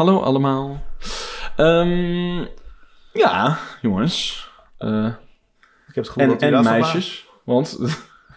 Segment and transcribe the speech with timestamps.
[0.00, 0.82] hallo allemaal.
[1.56, 2.44] Ehm,
[3.12, 4.48] ja, jongens.
[4.78, 5.06] Uh,
[5.88, 7.26] ik heb het gevoel en dat en meisjes.
[7.44, 7.78] Want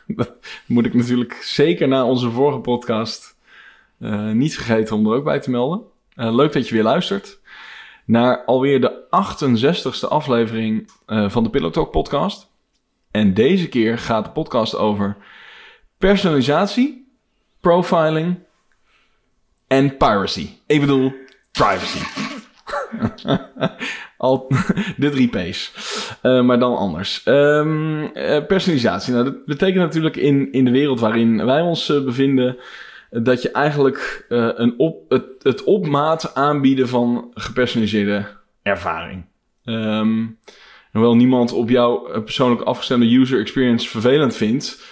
[0.08, 0.34] dat
[0.68, 3.38] moet ik natuurlijk zeker na onze vorige podcast
[4.00, 5.82] uh, niet vergeten om er ook bij te melden.
[6.16, 7.40] Uh, leuk dat je weer luistert
[8.06, 12.52] naar alweer de 68ste aflevering van de Pillow Talk podcast.
[13.12, 15.18] En deze keer gaat de podcast over
[15.98, 17.08] personalisatie,
[17.60, 18.40] profiling
[19.68, 20.50] en piracy.
[20.66, 21.14] Ik bedoel,
[21.60, 22.04] privacy.
[24.18, 24.48] Al
[24.98, 25.74] de drie P's.
[26.22, 27.22] Maar dan anders.
[27.26, 29.14] Um, uh, personalisatie.
[29.14, 32.58] Nou, dat betekent natuurlijk in, in de wereld waarin wij ons uh, bevinden.
[33.10, 38.26] dat je eigenlijk een op, het, het op maat aanbieden van gepersonaliseerde
[38.62, 39.26] ervaring.
[39.66, 40.40] Um,
[40.92, 44.84] hoewel niemand op jouw persoonlijk afgestemde user experience vervelend vindt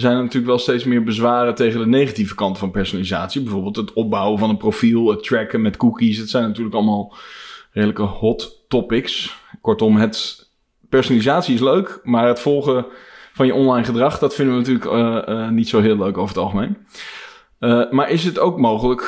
[0.00, 3.42] zijn er natuurlijk wel steeds meer bezwaren tegen de negatieve kant van personalisatie.
[3.42, 6.18] Bijvoorbeeld het opbouwen van een profiel, het tracken met cookies.
[6.18, 7.14] Het zijn natuurlijk allemaal
[7.72, 9.36] redelijke hot topics.
[9.60, 10.48] Kortom, het
[10.88, 12.86] personalisatie is leuk, maar het volgen
[13.32, 16.34] van je online gedrag, dat vinden we natuurlijk uh, uh, niet zo heel leuk over
[16.34, 16.76] het algemeen.
[17.60, 19.02] Uh, maar is het ook mogelijk,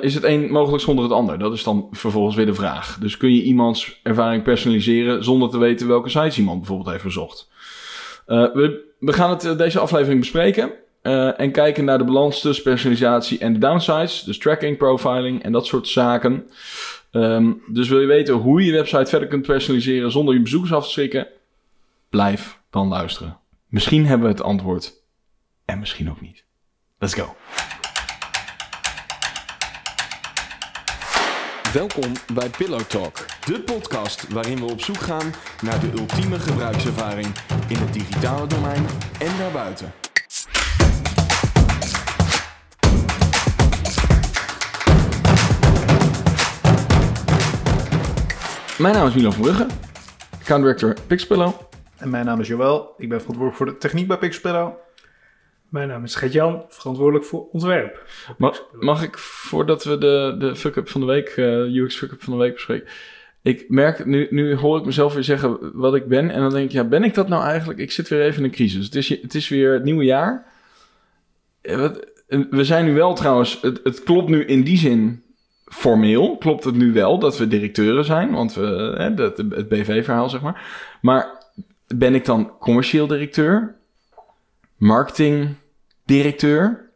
[0.00, 1.38] is het een mogelijk zonder het ander?
[1.38, 2.98] Dat is dan vervolgens weer de vraag.
[3.00, 7.48] Dus kun je iemands ervaring personaliseren zonder te weten welke sites iemand bijvoorbeeld heeft verzocht?
[8.28, 10.72] We we gaan het uh, deze aflevering bespreken.
[11.02, 14.22] Uh, en kijken naar de balans tussen personalisatie en de downsides.
[14.22, 16.50] Dus tracking, profiling en dat soort zaken.
[17.12, 20.72] Um, dus wil je weten hoe je je website verder kunt personaliseren zonder je bezoekers
[20.72, 21.26] af te schrikken?
[22.10, 23.38] Blijf dan luisteren.
[23.68, 24.92] Misschien hebben we het antwoord.
[25.64, 26.44] En misschien ook niet.
[26.98, 27.34] Let's go.
[31.72, 37.26] Welkom bij Pillow Talk, de podcast waarin we op zoek gaan naar de ultieme gebruikservaring
[37.68, 38.86] in het digitale domein
[39.18, 39.92] en daarbuiten.
[48.78, 49.66] Mijn naam is Milan van Brugge,
[50.40, 51.52] account director Pixpillow.
[51.96, 54.72] En mijn naam is Joël, ik ben verantwoordelijk voor de techniek bij Pixpillow.
[55.68, 58.08] Mijn naam is Gert-Jan, verantwoordelijk voor ontwerp.
[58.38, 62.32] Mag, mag ik, voordat we de, de fuck-up van de week, uh, UX fuck-up van
[62.32, 62.88] de week bespreken...
[63.42, 66.30] Ik merk, nu, nu hoor ik mezelf weer zeggen wat ik ben.
[66.30, 67.78] En dan denk ik, ja, ben ik dat nou eigenlijk?
[67.78, 68.84] Ik zit weer even in een crisis.
[68.84, 70.46] Het is, het is weer het nieuwe jaar.
[72.50, 75.22] We zijn nu wel trouwens, het, het klopt nu in die zin
[75.64, 76.36] formeel.
[76.36, 78.32] Klopt het nu wel dat we directeuren zijn?
[78.32, 80.62] Want we, hè, dat, het BV-verhaal zeg maar.
[81.00, 81.52] Maar
[81.86, 83.77] ben ik dan commercieel directeur?
[84.78, 85.56] Marketing
[86.04, 86.90] directeur?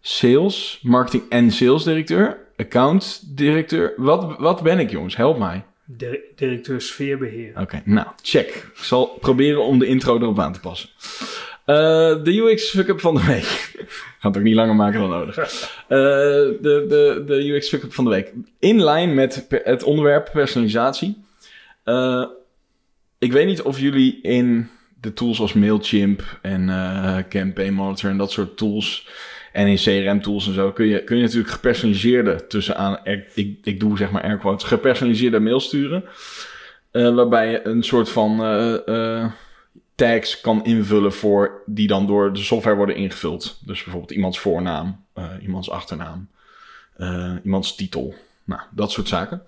[0.00, 2.46] Sales, marketing en sales directeur?
[2.58, 3.92] account directeur.
[3.96, 5.16] Wat, wat ben ik, jongens?
[5.16, 5.64] Help mij.
[6.36, 7.50] directeur sfeerbeheer.
[7.50, 8.48] Oké, okay, nou, check.
[8.48, 10.88] Ik zal proberen om de intro erop aan te passen.
[11.66, 11.76] Uh,
[12.24, 13.44] de UX fuck-up van de week.
[14.20, 15.36] Gaat het ook niet langer maken dan nodig.
[15.38, 15.48] Uh,
[15.88, 18.32] de, de, de UX fuck-up van de week.
[18.58, 21.24] In lijn met het onderwerp personalisatie.
[21.84, 22.26] Uh,
[23.18, 24.70] ik weet niet of jullie in
[25.00, 26.66] de tools als Mailchimp en
[27.28, 29.06] Campaign Monitor en dat soort tools
[29.52, 33.80] en in CRM-tools en zo kun je, kun je natuurlijk gepersonaliseerde tussen aan, ik, ik
[33.80, 36.04] doe zeg maar air quotes, gepersonaliseerde mail sturen.
[36.92, 39.26] Uh, waarbij je een soort van uh, uh,
[39.94, 43.58] tags kan invullen voor die dan door de software worden ingevuld.
[43.64, 45.04] Dus bijvoorbeeld iemands voornaam,
[45.42, 46.28] iemands achternaam,
[47.44, 48.14] iemands titel.
[48.44, 49.42] Nou, dat soort zaken.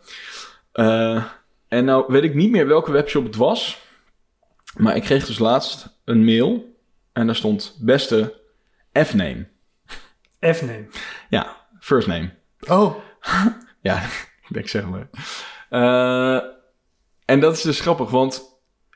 [1.68, 3.78] en nou weet ik niet meer welke webshop het was.
[4.76, 6.78] Maar ik kreeg dus laatst een mail.
[7.12, 8.40] En daar stond beste
[9.04, 9.46] F-name.
[10.40, 10.86] F-name.
[11.28, 12.30] Ja, first name.
[12.68, 12.94] Oh.
[13.80, 15.08] ja, ik denk zeg maar.
[15.70, 16.42] Uh,
[17.24, 18.42] en dat is dus grappig, want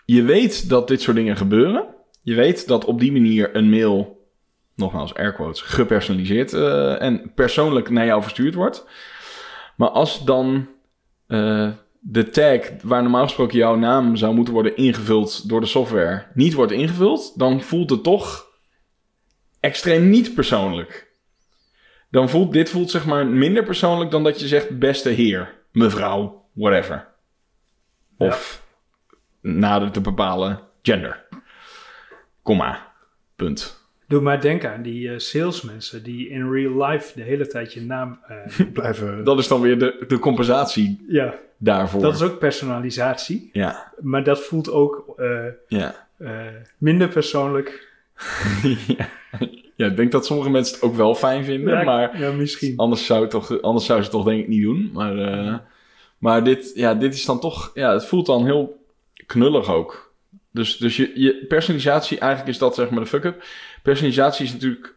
[0.05, 1.87] je weet dat dit soort dingen gebeuren.
[2.23, 4.29] Je weet dat op die manier een mail,
[4.75, 8.87] nogmaals air quotes, gepersonaliseerd uh, en persoonlijk naar jou verstuurd wordt.
[9.77, 10.69] Maar als dan
[11.29, 11.71] uh,
[12.07, 16.55] de tag waar normaal gesproken jouw naam zou moeten worden ingevuld door de software niet
[16.55, 18.47] wordt ingevuld, dan voelt het toch
[19.61, 21.15] extreem niet persoonlijk
[22.15, 26.49] dan voelt dit voelt zeg maar minder persoonlijk dan dat je zegt beste heer, mevrouw,
[26.53, 27.07] whatever.
[28.17, 28.63] Of
[29.41, 29.51] ja.
[29.51, 31.25] nader te bepalen gender.
[32.43, 32.93] Komma.
[33.37, 33.83] Punt.
[34.09, 37.81] Doe maar denken aan die uh, salesmensen die in real life de hele tijd je
[37.81, 39.25] naam uh, blijven.
[39.25, 41.35] Dat is dan weer de, de compensatie ja.
[41.65, 42.01] Daarvoor.
[42.01, 43.51] Dat is ook personalisatie.
[43.53, 43.93] Ja.
[44.01, 46.09] Maar dat voelt ook uh, ja.
[46.79, 47.93] minder persoonlijk.
[48.97, 49.09] ja.
[49.77, 52.77] Ja, ik denk dat sommige mensen het ook wel fijn vinden, ja, maar ja, misschien.
[52.77, 54.91] Anders, zou het toch, anders zou ze het toch denk ik niet doen.
[54.93, 55.55] Maar, uh,
[56.19, 58.87] maar dit, ja, dit is dan toch, ja, het voelt dan heel
[59.27, 60.15] knullig ook.
[60.51, 63.45] Dus, dus je, je personalisatie, eigenlijk is dat zeg maar de fuck-up.
[63.83, 64.95] Personalisatie is natuurlijk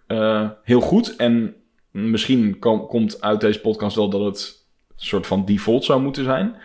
[0.63, 1.55] heel goed en
[1.91, 4.66] misschien kom- komt uit deze podcast wel dat het
[5.05, 6.55] soort van default zou moeten zijn.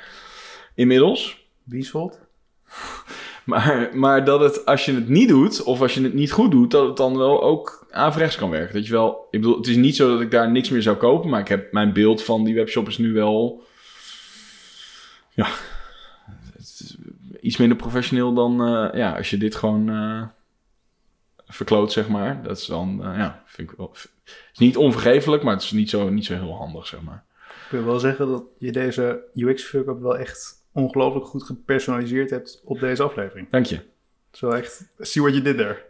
[0.75, 1.47] Inmiddels.
[1.63, 2.21] Wie is volt?
[3.45, 6.51] Maar, maar dat het, als je het niet doet, of als je het niet goed
[6.51, 8.75] doet, dat het dan wel ook averechts kan werken.
[8.75, 10.97] Dat je wel, ik bedoel, het is niet zo dat ik daar niks meer zou
[10.97, 13.63] kopen, maar ik heb mijn beeld van die webshop is nu wel,
[15.31, 15.49] ja,
[17.41, 20.23] iets minder professioneel dan, eh, ja, als je dit gewoon eh,
[21.47, 22.43] verkloot, zeg maar.
[22.43, 24.11] Dat is dan, eh, ja, vind ik wel, het
[24.53, 27.25] is niet onvergeeflijk, maar het is niet zo, niet zo heel handig, zeg maar.
[27.73, 32.81] Ik wil wel zeggen dat je deze UX-fuck-up wel echt ongelooflijk goed gepersonaliseerd hebt op
[32.81, 33.51] deze aflevering.
[33.51, 33.81] Dank je.
[34.41, 35.83] Wel echt, see what you did there.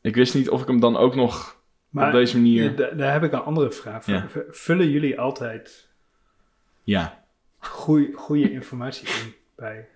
[0.00, 3.12] Ik wist niet of ik hem dan ook nog Maar op deze manier, da- daar
[3.12, 4.14] heb ik een andere vraag voor.
[4.14, 4.26] Ja.
[4.48, 5.88] Vullen jullie altijd
[6.82, 7.24] ja.
[8.12, 9.88] goede informatie in bij?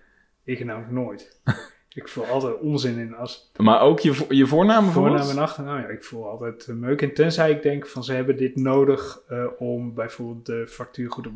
[0.43, 1.41] Ik namelijk nooit.
[1.95, 5.15] ik voel altijd onzin in als Maar ook je, je voornaam bijvoorbeeld?
[5.17, 5.79] voornaam en achternaam.
[5.81, 7.13] Ja, ik voel altijd eh, meuk in.
[7.13, 11.33] Tenzij ik denk van ze hebben dit nodig eh, om bijvoorbeeld de factuur goed op...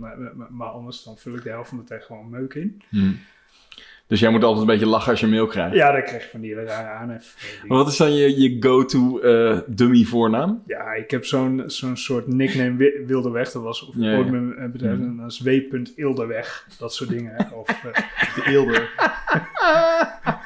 [0.49, 2.81] Maar, anders dan vul ik de helft van de tijd gewoon meuk in.
[2.89, 3.11] Hm.
[4.07, 5.75] Dus jij moet altijd een beetje lachen als je mail krijgt.
[5.75, 7.59] Ja, dan krijg je van die rare aanhef.
[7.67, 10.63] Maar wat is dan je, je go-to eh, dummy voornaam?
[10.67, 13.51] Ja, ik heb zo'n zo'n soort nickname Wi- Wilderweg.
[13.51, 14.17] Dat was Ja, ja.
[14.17, 14.97] ooit mijn bedrijf.
[14.99, 16.67] En dat is W.Ilderweg.
[16.77, 17.51] Dat soort dingen.
[17.53, 18.87] Of, eh, De eelde.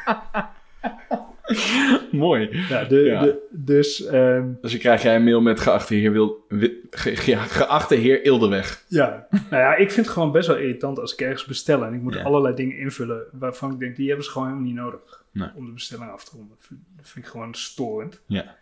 [2.12, 2.50] Mooi.
[2.70, 3.22] ja, de, Ja.
[3.24, 7.16] De, dus ehm, Dus dan krijg jij een mail met geachte heer, Wil, Wi- ge-
[7.16, 8.84] ge- geachte heer Ildeweg.
[8.88, 9.28] ja.
[9.30, 11.84] nou ja, ik vind het gewoon best wel irritant als ik ergens bestel.
[11.86, 12.22] En ik moet Ja.
[12.24, 15.24] allerlei dingen invullen waarvan ik denk, die hebben ze gewoon helemaal niet nodig.
[15.32, 15.50] Nee.
[15.56, 16.56] Om de bestelling af te ronden.
[16.58, 18.22] Dat vind- Dat vind ik gewoon storend.
[18.26, 18.56] Ja.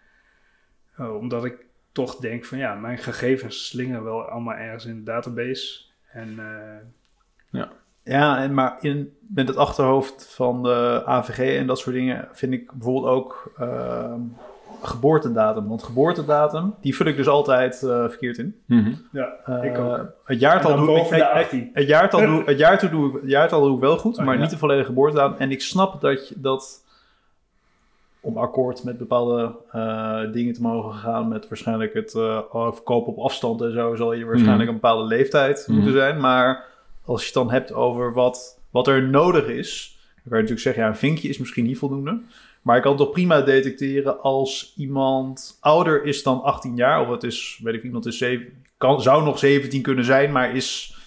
[0.97, 1.55] Eh, omdat ik
[1.91, 5.81] toch denk van ja, mijn gegevens slingen wel allemaal ergens in de database.
[6.11, 6.85] En eh,
[7.51, 7.71] Ja,
[8.17, 12.71] en maar in, met het achterhoofd van de AVG en dat soort dingen vind ik
[12.71, 14.19] bijvoorbeeld ook ehm,
[14.81, 15.67] geboortedatum.
[15.67, 18.55] Want geboortedatum, die vul ik dus altijd eh, verkeerd in.
[18.65, 18.91] Mhm.
[19.11, 20.05] ja, Eh, ik ook.
[20.25, 21.09] Het jaartal doe ik...
[21.09, 21.69] de het- 18.
[21.73, 24.35] Het jaartal doe, het jaartal doe, ik- het jaartal doe ik wel goed, Oh, maar
[24.35, 24.41] ja.
[24.41, 25.35] niet de volledige geboortedatum.
[25.37, 26.87] En ik snap dat je dat
[28.21, 33.19] om akkoord met bepaalde eh, dingen te mogen gaan, met waarschijnlijk het eh, verkopen op
[33.25, 34.75] afstand en zo, zal je waarschijnlijk Mhm.
[34.75, 35.75] een bepaalde leeftijd Mhm.
[35.75, 36.19] moeten zijn.
[36.19, 36.63] Maar
[37.09, 40.61] als je het dan hebt over wat, wat er nodig is, dan kan je natuurlijk
[40.61, 42.21] zeggen, ja, een vinkje is misschien niet voldoende.
[42.61, 47.09] Maar ik kan het toch prima detecteren als iemand ouder is dan 18 jaar, of
[47.09, 50.97] het is, weet ik, iemand is zeven, kan, zou nog 17 kunnen zijn, maar is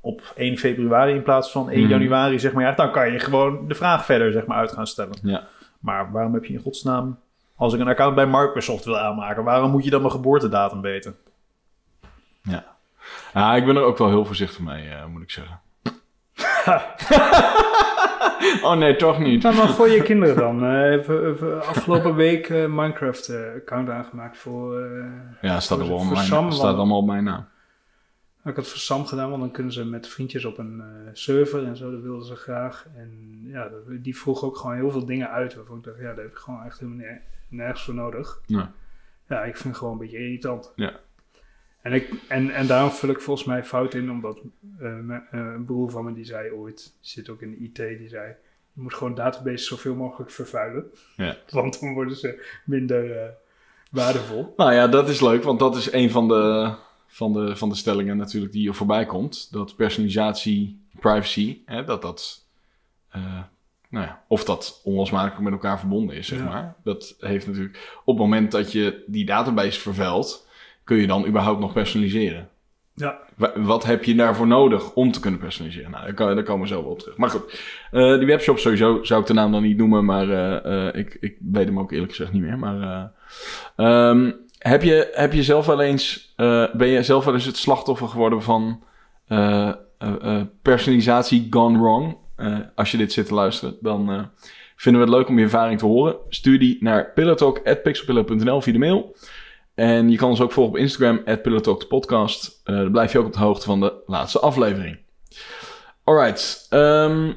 [0.00, 1.90] op 1 februari in plaats van 1 Mhm.
[1.90, 4.86] januari, zeg maar, ja, dan kan je gewoon de vraag verder, zeg maar, uit gaan
[4.86, 5.16] stellen.
[5.22, 5.46] Ja.
[5.78, 7.18] Maar waarom heb je in godsnaam,
[7.56, 11.16] als ik een account bij Microsoft wil aanmaken, waarom moet je dan mijn geboortedatum weten?
[12.42, 12.69] Ja,
[13.56, 15.60] ik ben er ook wel heel voorzichtig mee, eh, moet ik zeggen.
[18.62, 19.42] oh nee, toch niet.
[19.42, 20.64] Nou, maar voor je kinderen dan.
[20.74, 24.80] Even afgelopen week eh, Minecraft-account aangemaakt voor...
[25.40, 26.50] Ja, staat er wel Voor Sam.
[26.50, 27.48] Staat allemaal op mijn naam.
[28.38, 31.64] ik had het voor Sam gedaan, want dan kunnen ze met vriendjes op een server
[31.66, 31.90] en zo.
[31.90, 32.86] Dat wilden ze graag.
[32.96, 33.68] En ja,
[34.00, 35.54] die vroeg ook gewoon heel veel dingen uit.
[35.54, 38.40] Waarvan ik dacht, ja, daar heb ik gewoon echt helemaal ner- nergens voor nodig.
[38.46, 38.64] Nee.
[39.28, 40.72] Ja, ik vind het gewoon een beetje irritant.
[40.76, 40.92] Ja.
[41.82, 44.40] En, ik, en, en daarom vul ik volgens mij fout in, omdat
[44.78, 48.08] eh, eh, een broer van me die zei ooit, zit ook in de IT, die
[48.08, 48.34] zei,
[48.72, 50.84] je moet gewoon databases zoveel mogelijk vervuilen.
[51.16, 51.36] Ja.
[51.50, 53.28] Want dan worden ze minder eh,
[53.90, 54.54] waardevol.
[54.56, 56.74] Nou ja, dat is leuk, want dat is een van de,
[57.06, 59.52] van de, van de stellingen natuurlijk die er voorbij komt.
[59.52, 62.44] Dat personalisatie, privacy, hè, dat dat...
[63.88, 66.44] nou ja, of dat onlosmakelijk met elkaar verbonden is, zeg Ja.
[66.44, 66.74] maar.
[66.84, 68.00] Dat heeft natuurlijk...
[68.04, 70.48] Op het moment dat je die database vervuilt...
[70.90, 72.48] kun je dan überhaupt nog personaliseren.
[72.94, 73.18] Ja.
[73.36, 75.90] Wa- Wat heb je daarvoor nodig om te kunnen personaliseren?
[75.90, 77.16] Nou, daar, kan, daar komen we zo wel op terug.
[77.16, 80.88] Maar goed, eh, die webshop sowieso zou ik de naam dan niet noemen, maar eh,
[80.88, 82.58] eh, ik, ik weet hem ook eerlijk gezegd niet meer.
[82.58, 83.04] Maar eh,
[83.86, 86.34] ehm, heb, je, heb je zelf wel eens,
[86.72, 88.82] ben je zelf wel eens het slachtoffer geworden van
[90.62, 92.16] personalisatie gone wrong?
[92.74, 94.30] Als je dit zit te luisteren, dan
[94.76, 96.16] vinden we het leuk om je ervaring te horen.
[96.28, 99.16] Stuur die naar pillowtalk.pixelpillow.nl via de mail.
[99.80, 102.60] En je kan ons ook volgen op Instagram, at podcast.
[102.64, 104.98] Eh, dan blijf je ook op de hoogte van de laatste aflevering.
[106.04, 106.66] Alright.
[106.70, 107.32] ehm,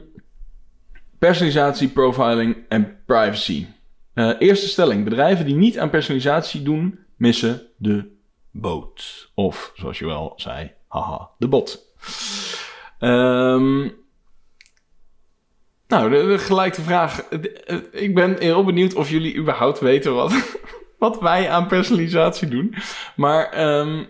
[1.20, 3.68] personalisatie, profiling en privacy.
[4.14, 5.04] Eh, eerste stelling.
[5.04, 8.12] Bedrijven die niet aan personalisatie doen, missen de
[8.52, 9.32] boot.
[9.34, 11.86] Of, zoals je wel zei, haha, de bot.
[13.00, 13.80] Ehm,
[15.88, 17.22] nou, de, de gelijk de vraag.
[17.22, 20.60] Eh, Ik ben heel benieuwd of jullie überhaupt weten wat,
[21.04, 22.76] wat wij aan personalisatie doen.
[23.16, 24.04] Maar ehm,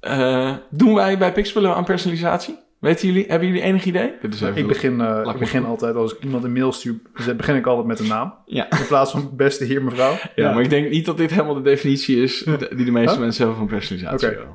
[0.00, 2.58] eh, doen wij bij Pixpillow aan personalisatie?
[2.78, 4.12] Weten jullie, hebben jullie enig idee?
[4.22, 6.94] Dit is even Ik begin, eh, ik begin altijd, als ik iemand een mail stuur,
[7.36, 8.34] begin ik altijd met een naam.
[8.46, 8.70] Ja.
[8.70, 10.12] In plaats van beste heer, mevrouw.
[10.12, 10.52] Ja, Ja.
[10.52, 12.42] maar ik denk niet dat dit helemaal de definitie is
[12.76, 13.20] die de meeste Huh?
[13.20, 14.28] mensen hebben van personalisatie.
[14.28, 14.46] Oké.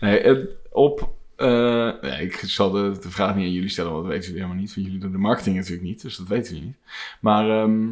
[0.00, 1.10] Nee, op...
[1.36, 4.42] eh, nee, ik zal de, de vraag niet aan jullie stellen, want dat weten jullie
[4.42, 4.74] helemaal niet.
[4.74, 6.78] Want jullie doen de marketing natuurlijk niet, dus dat weten jullie niet.
[7.20, 7.84] Maar ehm,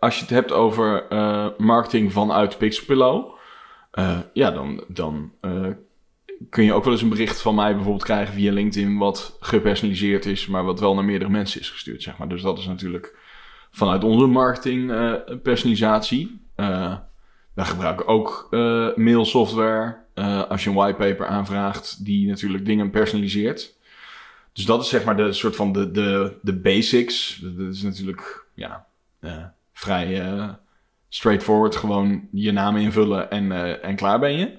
[0.00, 3.34] als je het hebt over eh, marketing vanuit Pixelpillow...
[3.90, 5.66] eh, ja, dan, dan eh,
[6.50, 8.98] kun je ook wel eens een bericht van mij bijvoorbeeld krijgen via LinkedIn...
[8.98, 12.28] wat gepersonaliseerd is, maar wat wel naar meerdere mensen is gestuurd, zeg maar.
[12.28, 13.16] Dus dat is natuurlijk
[13.70, 14.92] vanuit onze marketing
[15.42, 16.40] personalisatie.
[17.54, 19.96] Wij gebruiken ook eh, mailsoftware.
[20.48, 23.74] als je een whitepaper aanvraagt, die natuurlijk dingen personaliseert.
[24.52, 27.38] Dus dat is zeg maar de soort van de, de, de basics.
[27.42, 28.86] Dat is natuurlijk ja,
[29.20, 29.44] eh,
[29.82, 30.48] vrij eh,
[31.08, 31.76] straightforward.
[31.76, 34.56] Gewoon je naam invullen en, eh, en klaar ben je.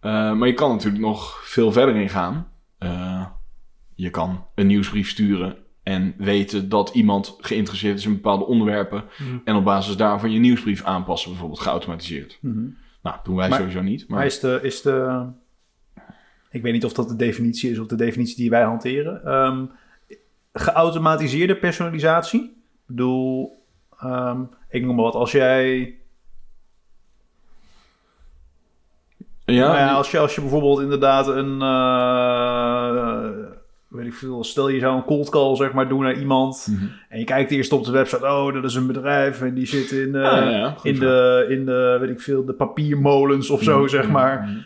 [0.00, 2.48] Eh, maar je kan natuurlijk nog veel verder ingaan.
[2.78, 3.26] Eh
[3.94, 9.04] je kan een nieuwsbrief sturen en weten dat iemand geïnteresseerd is in bepaalde onderwerpen.
[9.18, 9.38] Mhm.
[9.44, 12.38] En op basis daarvan je nieuwsbrief aanpassen, bijvoorbeeld geautomatiseerd.
[12.40, 12.66] Mhm.
[13.02, 14.08] Nou, doen wij Maar- sowieso niet.
[14.08, 15.26] Maar, Maar is de, is de...
[16.50, 19.24] Ik weet niet of dat de definitie is of de definitie die wij hanteren.
[19.24, 19.64] Ehm,
[20.52, 22.42] geautomatiseerde personalisatie?
[22.42, 23.55] Ik bedoel,
[24.00, 25.14] ehm, ik noem maar wat.
[25.14, 25.94] Als jij...
[29.44, 31.60] ja, nou ja, als, je, als je bijvoorbeeld inderdaad een...
[31.62, 33.28] eh,
[33.88, 36.66] weet ik veel, stel je zou een cold call zeg maar doen naar iemand...
[36.70, 36.84] Mhm.
[37.08, 39.90] En je kijkt eerst op de website, oh, dat is een bedrijf en die zit
[39.90, 43.50] in, eh, Ah, ja, ja, goed in, de, in de, weet ik veel, de papiermolens
[43.50, 44.40] of zo, Mhm, zeg maar.
[44.42, 44.58] mhm.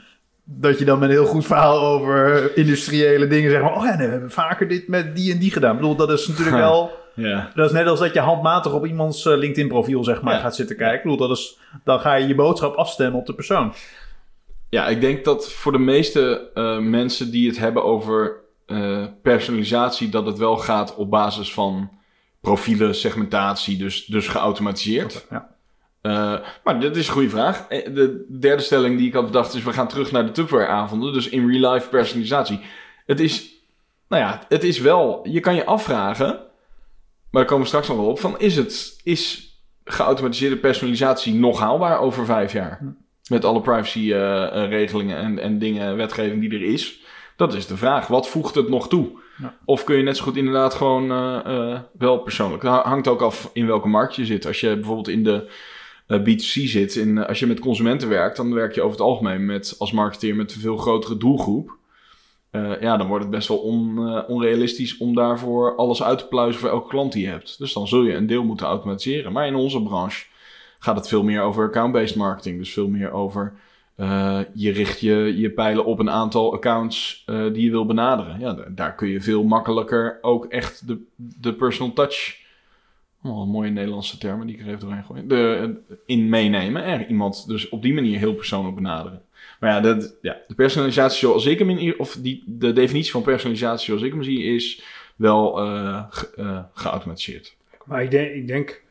[0.44, 3.96] Dat je dan met een heel goed verhaal over industriële dingen zeg maar, oh ja,
[3.96, 5.70] nee, we hebben vaker dit met die en die gedaan.
[5.74, 7.50] Ik bedoel, dat is natuurlijk wel, Ja.
[7.54, 10.40] dat is net als dat je handmatig op iemands eh, LinkedIn profiel zeg maar Ja.
[10.40, 10.96] gaat zitten kijken.
[10.96, 13.72] Ik bedoel, dat is, dan ga je je boodschap afstemmen op de persoon.
[14.68, 18.34] ja, ik denk dat voor de meeste eh, mensen die het hebben over
[18.66, 21.90] eh, personalisatie, dat het wel gaat op basis van
[22.40, 25.26] profielen, segmentatie, dus, dus geautomatiseerd.
[25.30, 25.48] Ja.
[26.64, 27.66] Maar dit is een goede vraag.
[27.68, 31.12] De derde stelling die ik had bedacht is: we gaan terug naar de Tupperware-avonden.
[31.12, 32.60] Dus in real life personalisatie.
[33.06, 33.48] Het is,
[34.08, 35.20] nou ja, het is wel.
[35.28, 36.38] Je kan je afvragen,
[37.30, 38.20] maar daar komen we straks nog wel op.
[38.20, 42.78] Van is het is geautomatiseerde personalisatie nog haalbaar over vijf jaar?
[42.78, 42.86] Hm.
[43.28, 47.00] Met alle privacy-regelingen en, en dingen, wetgeving die er is.
[47.36, 48.06] Dat is de vraag.
[48.06, 49.10] Wat voegt het nog toe?
[49.36, 49.54] Ja.
[49.64, 52.62] Of kun je net zo goed inderdaad gewoon eh, eh, wel persoonlijk.
[52.62, 54.46] Dat hangt ook af in welke markt je zit.
[54.46, 55.50] Als je bijvoorbeeld in de
[56.10, 59.06] eh, B2C zit, in, eh, als je met consumenten werkt, dan werk je over het
[59.06, 61.78] algemeen met, als marketeer met een veel grotere doelgroep.
[62.50, 66.26] Eh, ja, dan wordt het best wel on, eh, onrealistisch om daarvoor alles uit te
[66.26, 67.58] pluizen voor elke klant die je hebt.
[67.58, 69.32] Dus dan zul je een deel moeten automatiseren.
[69.32, 70.26] Maar in onze branche
[70.78, 72.58] gaat het veel meer over account-based marketing.
[72.58, 73.52] Dus veel meer over
[73.94, 78.40] eh, je richt je, je pijlen op een aantal accounts die je wil benaderen.
[78.40, 82.38] Ja, daar, daar kun je veel makkelijker ook echt de, de personal touch.
[83.22, 85.26] Oh, een mooie Nederlandse termen die ik er even doorheen gooi.
[85.26, 85.74] De,
[86.06, 86.84] in meenemen.
[86.84, 89.22] En iemand dus op die manier heel persoonlijk benaderen.
[89.60, 93.22] Maar ja, dat, ja de personalisatie zoals ik hem in, of die, de definitie van
[93.22, 94.82] personalisatie zoals ik hem zie, is
[95.16, 97.56] wel eh, ge- eh, geautomatiseerd.
[97.84, 98.82] Maar ik denk, ik denk,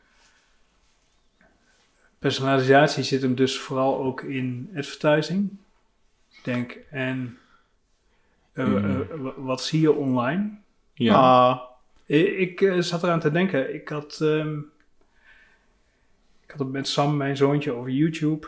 [2.19, 5.49] personalisatie zit hem dus vooral ook in advertising.
[6.31, 7.37] Ik denk, en
[8.53, 8.85] eh, Mm.
[9.01, 10.49] eh, wa- wat zie je online?
[10.93, 11.13] Ja.
[11.15, 11.59] Ah,
[12.05, 13.73] Ik zat eraan te denken.
[13.73, 14.57] Ik had, ehm,
[16.43, 18.47] ik had het met Sam, mijn zoontje, over YouTube.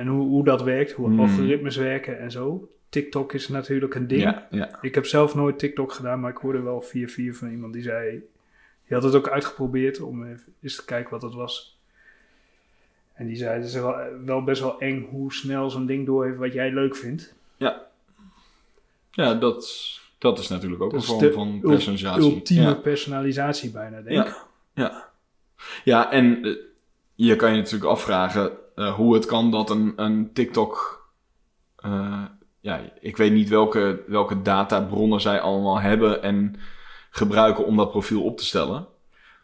[0.00, 1.20] En hoe, hoe dat werkt, hoe Hmm.
[1.20, 2.68] algoritmes werken en zo.
[2.88, 4.22] TikTok is natuurlijk een ding.
[4.22, 4.78] ja, ja.
[4.80, 7.82] Ik heb zelf nooit TikTok gedaan, maar ik hoorde wel via via van iemand die
[7.82, 8.10] zei...
[8.86, 11.78] Die had het ook uitgeprobeerd om even eens te kijken wat het was.
[13.14, 16.24] En die zei, het is wel, wel best wel eng hoe snel zo'n ding door
[16.24, 17.34] heeft wat jij leuk vindt.
[19.12, 22.32] ja dat, dat is natuurlijk ook Dat een vorm van personalisatie.
[22.34, 22.74] Ultieme Ja.
[22.74, 24.34] personalisatie bijna, denk ik.
[24.74, 25.08] Ja, ja.
[25.84, 26.52] ja en eh,
[27.14, 30.98] je kan je natuurlijk afvragen eh, hoe het kan dat een, een TikTok.
[31.76, 32.24] eh,
[32.60, 36.54] ja, ik weet niet welke, welke databronnen zij allemaal hebben en
[37.10, 38.86] gebruiken om dat profiel op te stellen.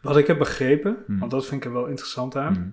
[0.01, 1.19] Wat ik heb begrepen, Hmm.
[1.19, 2.51] want dat vind ik er wel interessant aan.
[2.53, 2.69] Mhm.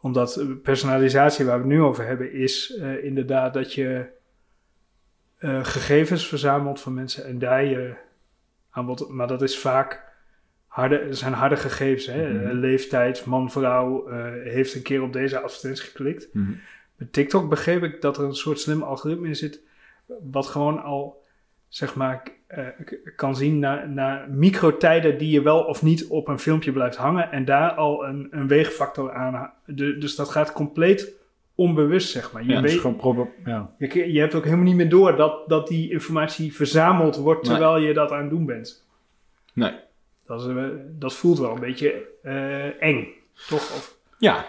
[0.00, 4.18] Omdat personalisatie waar we het nu over hebben is eh, inderdaad dat je
[5.62, 7.96] gegevens verzamelt van mensen en daar je
[8.70, 10.09] aan wat, maar dat is vaak
[10.70, 12.28] harde, zijn harde gegevens, hè?
[12.32, 12.46] Mhm.
[12.46, 16.28] Eh, leeftijd, man, vrouw, eh, heeft een keer op deze advertentie geklikt.
[16.32, 16.50] Mhm.
[16.96, 19.60] Met TikTok begreep ik dat er een soort slim algoritme in zit,
[20.30, 21.22] wat gewoon al,
[21.68, 22.66] zeg maar, eh,
[23.16, 27.30] kan zien naar, naar microtijden die je wel of niet op een filmpje blijft hangen
[27.32, 29.52] en daar al een, een weegfactor aan.
[29.66, 31.12] de- Dus dat gaat compleet
[31.54, 32.42] onbewust, zeg maar.
[32.44, 32.70] Je, Ja, weet,
[33.44, 33.70] ja.
[33.78, 37.50] je, je hebt ook helemaal niet meer door dat, dat die informatie verzameld wordt Nee.
[37.56, 38.86] terwijl je dat aan het doen bent.
[39.52, 39.72] Nee.
[40.30, 40.64] Dat, is, eh,
[40.98, 43.06] dat voelt wel een beetje eh, eng,
[43.48, 43.60] toch?
[43.60, 44.46] Of, Ja.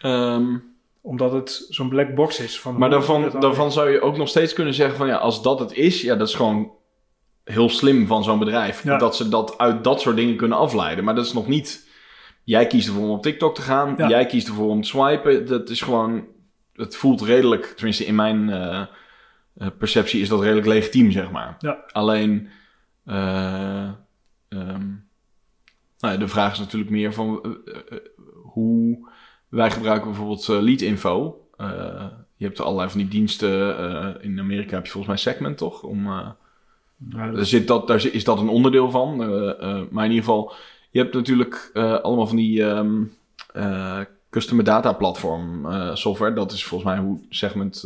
[0.00, 0.56] Ehm,
[1.00, 2.60] omdat het zo'n black box is.
[2.60, 5.72] Van maar daarvan, zou je ook nog steeds kunnen zeggen van ja, als dat het
[5.72, 6.70] is, ja, dat is gewoon
[7.44, 8.82] heel slim van zo'n bedrijf.
[8.82, 8.98] Ja.
[8.98, 11.04] Dat ze dat uit dat soort dingen kunnen afleiden.
[11.04, 11.88] Maar dat is nog niet.
[12.44, 13.94] Jij kiest ervoor om op TikTok te gaan.
[13.96, 14.08] Ja.
[14.08, 15.46] Jij kiest ervoor om te swipen.
[15.46, 16.24] Dat is gewoon.
[16.72, 18.82] Het voelt redelijk, tenminste in mijn eh,
[19.78, 21.56] perceptie is dat redelijk legitiem, zeg maar.
[21.58, 21.84] Ja.
[21.92, 22.48] Alleen.
[23.04, 23.88] eh,
[24.48, 24.84] ehm,
[25.98, 27.50] nou ja, de vraag is natuurlijk meer van eh,
[27.90, 27.98] eh,
[28.42, 29.08] hoe
[29.48, 31.40] wij gebruiken bijvoorbeeld eh, lead info.
[32.38, 34.22] Je hebt allerlei van die diensten.
[34.22, 35.82] in Amerika heb je volgens mij Segment toch?
[35.82, 36.36] Om, Ja,
[36.98, 39.16] dat daar, is- zit dat, daar is dat een onderdeel van.
[39.90, 40.52] maar in ieder geval,
[40.90, 41.70] je hebt natuurlijk
[42.02, 43.02] allemaal van die ehm
[43.52, 44.00] eh,
[44.30, 46.34] customer data platform software.
[46.34, 47.84] Dat is volgens mij hoe Segment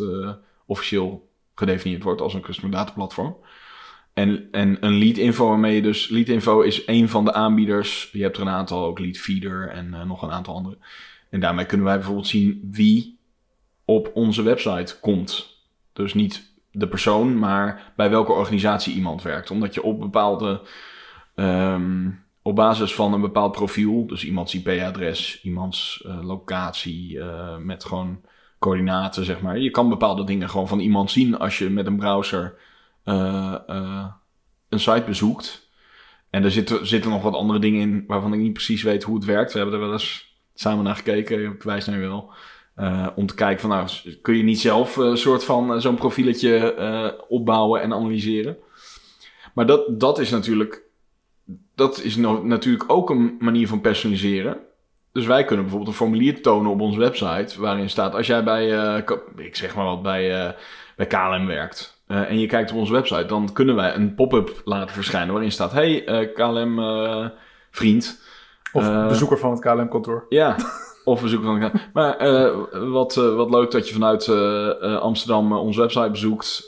[0.66, 3.36] officieel gedefinieerd wordt als een customer data platform.
[4.12, 6.08] En, en een lead info waarmee je dus...
[6.08, 8.10] Lead info is een van de aanbieders.
[8.12, 10.78] Je hebt er een aantal, ook lead feeder en eh, nog een aantal andere.
[11.30, 13.18] En daarmee kunnen wij bijvoorbeeld zien wie
[13.84, 15.58] op onze website komt.
[15.92, 19.50] Dus niet de persoon, maar bij welke organisatie iemand werkt.
[19.50, 20.62] Omdat je op bepaalde...
[21.34, 22.08] ehm,
[22.42, 28.20] op basis van een bepaald profiel, dus iemands IP-adres, iemands eh, locatie, eh, met gewoon
[28.58, 29.58] coördinaten, zeg maar.
[29.58, 32.54] Je kan bepaalde dingen gewoon van iemand zien als je met een browser
[33.04, 35.68] een site bezoekt.
[36.30, 39.14] En er zitten, zitten nog wat andere dingen in waarvan ik niet precies weet hoe
[39.14, 39.52] het werkt.
[39.52, 42.32] We hebben er wel eens samen naar gekeken, ik wijs naar wel.
[42.74, 43.88] Eh, om te kijken van, nou,
[44.22, 48.56] kun je niet zelf een soort van eh, zo'n profieletje eh, opbouwen en analyseren?
[49.54, 50.82] Maar dat, dat is natuurlijk,
[51.74, 54.58] dat is natuurlijk ook een manier van personaliseren.
[55.12, 58.78] Dus wij kunnen bijvoorbeeld een formulier tonen op onze website waarin staat, als jij bij,
[58.78, 60.52] eh, ik zeg maar wat, bij, eh,
[60.96, 64.62] bij KLM werkt eh, en je kijkt op onze website, dan kunnen wij een pop-up
[64.64, 67.26] laten verschijnen waarin staat, hey eh, KLM eh,
[67.70, 68.22] vriend,
[68.72, 70.26] Of bezoeker van het KLM-kantoor.
[70.28, 70.56] ja,
[71.04, 71.72] of we zoeken dan.
[71.92, 72.16] Maar
[72.90, 74.28] wat, wat leuk dat je vanuit
[75.00, 76.66] Amsterdam onze website bezoekt.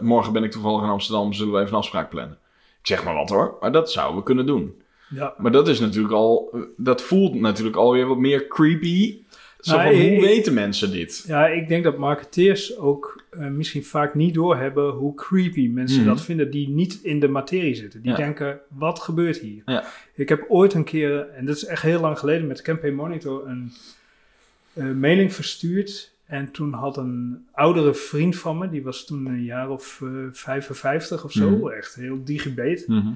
[0.00, 2.38] Morgen ben ik toevallig in Amsterdam, zullen we even een afspraak plannen.
[2.80, 4.82] Ik zeg maar wat hoor, maar dat zouden we kunnen doen.
[5.08, 5.34] Ja.
[5.38, 9.21] Maar dat is natuurlijk al, dat voelt natuurlijk alweer wat meer creepy.
[9.62, 11.24] Zo Nou, van, hoe ik- weten mensen dit?
[11.26, 16.08] ja, ik denk dat marketeers ook eh, misschien vaak niet doorhebben hoe creepy mensen Mhm.
[16.08, 18.02] dat vinden die niet in de materie zitten.
[18.02, 18.16] Die Ja.
[18.16, 19.62] denken, wat gebeurt hier?
[19.66, 19.84] Ja.
[20.14, 23.46] Ik heb ooit een keer, en dat is echt heel lang geleden, met Campaign Monitor
[23.48, 23.72] een
[24.72, 26.10] eh, mailing verstuurd.
[26.26, 30.08] En toen had een oudere vriend van me, die was toen een jaar of eh
[30.32, 31.68] 55 of zo, Mhm.
[31.68, 32.84] echt heel digibet.
[32.88, 33.12] Mhm.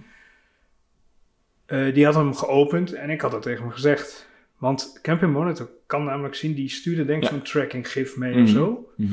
[1.93, 4.29] Die had hem geopend en ik had dat tegen hem gezegd.
[4.59, 7.35] Want Campaign Monitor kan namelijk zien, die stuurde denk ik Ja.
[7.35, 8.43] zo'n tracking gif mee Mhm.
[8.43, 8.89] of zo.
[8.97, 9.13] Mhm.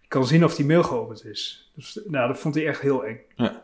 [0.00, 1.70] Je kan zien of die mail geopend is.
[1.74, 3.18] Dus nou, dat vond hij echt heel eng.
[3.36, 3.62] Ja.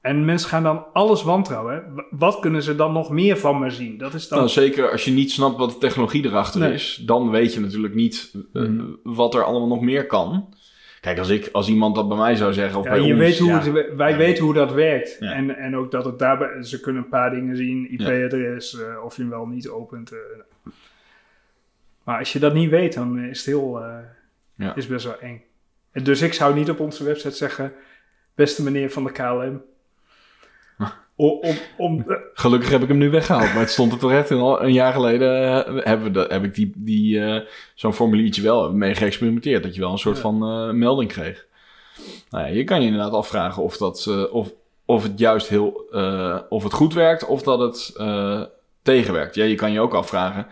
[0.00, 1.74] En mensen gaan dan alles wantrouwen.
[1.74, 2.02] hè.
[2.10, 3.98] Wat kunnen ze dan nog meer van me zien?
[3.98, 4.38] Dat is dan...
[4.38, 6.72] Nou, zeker als je niet snapt wat de technologie erachter Nee.
[6.72, 8.84] is, dan weet je natuurlijk niet eh, Mhm.
[9.02, 10.54] wat er allemaal nog meer kan.
[11.00, 13.20] Kijk, als, ik, als iemand dat bij mij zou zeggen, of ja, bij je ons,
[13.22, 13.60] weet hoe ja.
[13.62, 14.16] het, wij Ja.
[14.16, 15.16] weten hoe dat werkt.
[15.20, 15.32] Ja.
[15.32, 16.62] En, en ook dat het daarbij...
[16.62, 17.90] Ze kunnen een paar dingen zien.
[17.92, 20.12] IP-adres, eh, of je hem wel niet opent.
[20.12, 20.18] eh.
[22.04, 23.80] maar als je dat niet weet, dan is het heel...
[23.82, 23.96] eh,
[24.54, 24.74] Ja.
[24.76, 25.42] is best wel eng.
[25.92, 27.72] En dus ik zou niet op onze website zeggen...
[28.34, 29.62] Beste meneer van de KLM...
[31.20, 34.12] Om, om, om, eh, Gelukkig heb ik hem nu weggehaald, maar het stond er toch
[34.12, 35.64] echt al een jaar geleden.
[35.66, 37.40] eh, hebben we dat, heb ik die, die, eh,
[37.74, 39.62] zo'n formuliertje wel mee geëxperimenteerd.
[39.62, 40.22] Dat je wel een soort Ja.
[40.22, 41.46] van melding kreeg.
[42.30, 44.52] Nou ja, je kan je inderdaad afvragen of, dat, of,
[44.84, 45.70] of het juist heel.
[46.48, 47.92] of het goed werkt of dat het
[48.82, 49.34] tegenwerkt.
[49.34, 50.46] Ja, je kan je ook afvragen.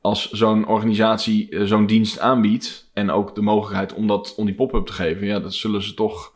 [0.00, 2.90] Als zo'n organisatie zo'n dienst aanbiedt.
[2.92, 5.26] en ook de mogelijkheid om, dat, om die pop-up te geven.
[5.26, 6.32] ja, dat zullen ze toch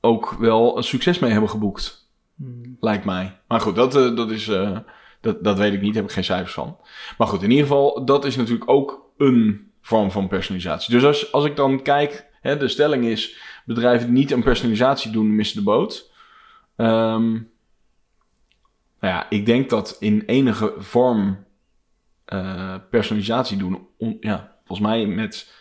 [0.00, 1.97] ook wel een succes mee hebben geboekt.
[2.38, 2.76] Hmm.
[2.80, 3.40] Lijkt mij.
[3.48, 4.48] Maar goed, dat, eh, dat is.
[4.48, 4.78] eh,
[5.20, 6.76] dat, dat weet ik niet, heb ik geen cijfers van.
[7.18, 10.94] Maar goed, in ieder geval, dat is natuurlijk ook een vorm van personalisatie.
[10.94, 15.34] Dus als, als ik dan kijk, hè, de stelling is: bedrijven niet aan personalisatie doen,
[15.34, 16.10] missen de boot.
[16.76, 17.30] Ehm,
[19.00, 21.44] nou ja, ik denk dat in enige vorm
[22.24, 23.86] eh, personalisatie doen,
[24.20, 25.54] ja, volgens mij met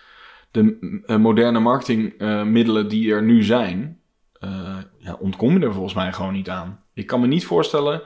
[0.51, 3.99] de moderne marketingmiddelen die er nu zijn,
[4.39, 6.83] eh, ja, ontkom je er volgens mij gewoon niet aan.
[6.93, 8.01] Ik kan me niet voorstellen.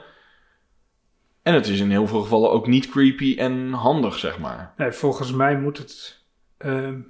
[1.42, 4.72] En het is in heel veel gevallen ook niet creepy en handig, zeg maar.
[4.76, 6.24] Nee, volgens mij moet het...
[6.56, 7.00] ehm,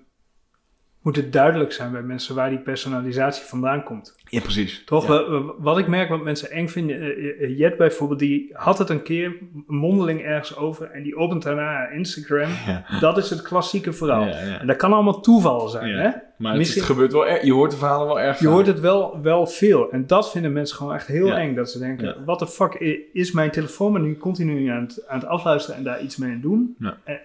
[1.03, 4.15] moet het duidelijk zijn bij mensen waar die personalisatie vandaan komt.
[4.25, 4.83] Ja, precies.
[4.85, 5.07] Toch?
[5.09, 5.43] Ja.
[5.59, 7.01] Wat ik merk wat mensen eng vinden.
[7.01, 9.37] eh, eh, Jet bijvoorbeeld, die had het een keer
[9.67, 10.91] mondeling ergens over.
[10.91, 12.51] En die opent daarna Instagram.
[12.67, 12.85] Ja.
[13.01, 14.27] Dat is het klassieke verhaal.
[14.27, 14.59] Ja.
[14.61, 15.95] En dat kan allemaal toeval zijn.
[15.95, 16.11] Hè?
[16.39, 17.27] Maar het, Misschien- het gebeurt wel.
[17.45, 19.91] Je hoort de verhalen wel erg Je hoort het wel, wel veel.
[19.91, 21.55] En dat vinden mensen gewoon echt heel eng.
[21.55, 22.75] Dat ze denken, wat de fuck
[23.13, 26.33] is mijn telefoon maar nu continu aan het, aan het afluisteren en daar iets mee
[26.33, 26.75] aan doen?
[26.79, 26.97] Ja.
[27.05, 27.21] En,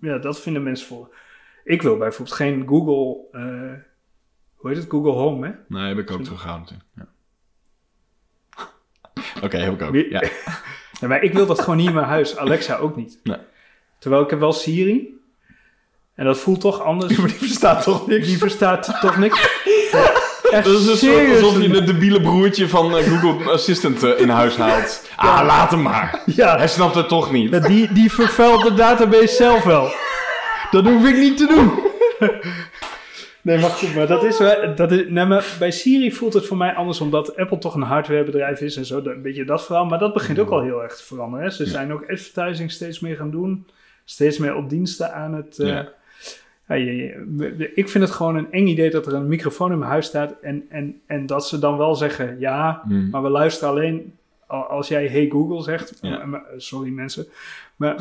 [0.00, 1.08] ja, dat vinden mensen voor.
[1.64, 3.78] Ik wil bijvoorbeeld geen Google, eh,
[4.54, 5.52] hoe heet het, Google Home, hè?
[5.68, 6.82] Nee, heb ik ook teruggehouden.
[6.96, 7.06] Ja.
[9.44, 9.94] Oké, heb ik ook.
[9.94, 10.22] Ja.
[11.08, 12.36] Maar ik wil dat gewoon niet in mijn huis.
[12.36, 13.20] Alexa ook niet.
[13.22, 13.36] Nee.
[13.98, 15.20] Terwijl ik heb wel Siri.
[16.14, 17.16] En dat voelt toch anders.
[17.18, 18.26] Maar die verstaat toch niks?
[18.26, 19.40] Die verstaat toch niks.
[20.50, 21.42] Echt Dat is serieus.
[21.42, 25.08] alsof je het debiele broertje van eh, Google Assistant eh, in huis haalt.
[25.16, 26.22] Ah, laat hem maar.
[26.26, 27.66] Ja, Hij snapt het toch niet.
[27.66, 29.92] Die, die vervuilt de database zelf wel.
[30.72, 31.70] Dat hoef ik niet te doen.
[33.44, 34.36] Nee, maar goed, maar dat is,
[34.76, 37.82] dat is nee, maar bij Siri voelt het voor mij anders, omdat Apple toch een
[37.82, 39.84] hardwarebedrijf is en zo, een beetje dat verhaal.
[39.86, 41.44] Maar dat begint ook al heel erg te veranderen.
[41.46, 41.50] Hè.
[41.52, 43.66] Ze zijn ook advertising steeds meer gaan doen,
[44.04, 45.58] steeds meer op diensten aan het...
[45.58, 45.88] eh, Ja.
[47.74, 50.34] ik vind het gewoon een eng idee dat er een microfoon in mijn huis staat
[50.42, 53.08] en, en, en dat ze dan wel zeggen, ja, Hmm.
[53.10, 54.12] maar we luisteren alleen al-
[54.60, 55.98] als jij Hey Google zegt.
[56.00, 56.24] Ja.
[56.24, 57.26] Maar- sorry mensen.
[57.76, 57.96] Maar,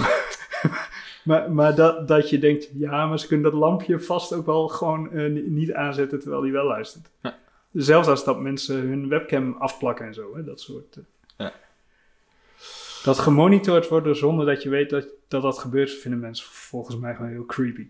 [1.24, 4.68] maar, maar dat, dat je denkt, ja, maar ze kunnen dat lampje vast ook wel
[4.68, 7.10] gewoon eh, ni- niet aanzetten terwijl die wel luistert.
[7.22, 7.38] Ja.
[7.74, 10.96] Zelfs als dat mensen hun webcam afplakken en zo, hè, dat soort.
[10.96, 11.04] eh.
[11.38, 11.54] Ja.
[13.04, 17.16] Dat gemonitord worden zonder dat je weet dat dat, dat gebeurt, vinden mensen volgens mij
[17.16, 17.88] gewoon heel creepy.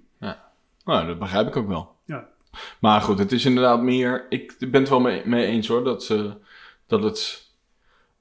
[0.85, 1.95] Nou, dat begrijp ik ook wel.
[2.05, 2.27] Ja.
[2.79, 4.25] Maar goed, het is inderdaad meer...
[4.29, 6.31] Ik ben het wel mee, mee eens hoor, dat, eh,
[6.87, 7.40] dat het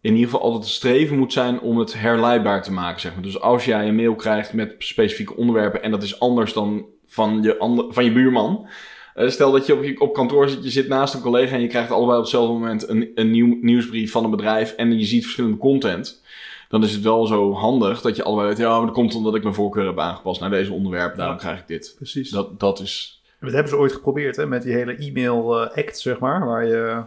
[0.00, 3.22] in ieder geval altijd een streven moet zijn om het herleidbaar te maken, zeg maar.
[3.22, 7.42] Dus als jij een mail krijgt met specifieke onderwerpen en dat is anders dan van
[7.42, 8.68] je, ander, van je buurman...
[9.14, 11.60] eh, stel dat je op, je op kantoor zit, je zit naast een collega en
[11.60, 15.04] je krijgt allebei op hetzelfde moment een, een nieuw nieuwsbrief van een bedrijf en je
[15.04, 16.22] ziet verschillende content.
[16.68, 19.34] Dan is het wel zo handig dat je allebei weet, ja, maar dat komt omdat
[19.34, 21.42] ik mijn voorkeur heb aangepast naar deze onderwerpen, daarom Ja.
[21.42, 21.92] krijg ik dit.
[21.96, 22.30] Precies.
[22.30, 23.22] Dat, dat is.
[23.40, 26.46] Dat hebben ze ooit geprobeerd, hè, met die hele e-mail eh, act, zeg maar.
[26.46, 27.02] Waar je,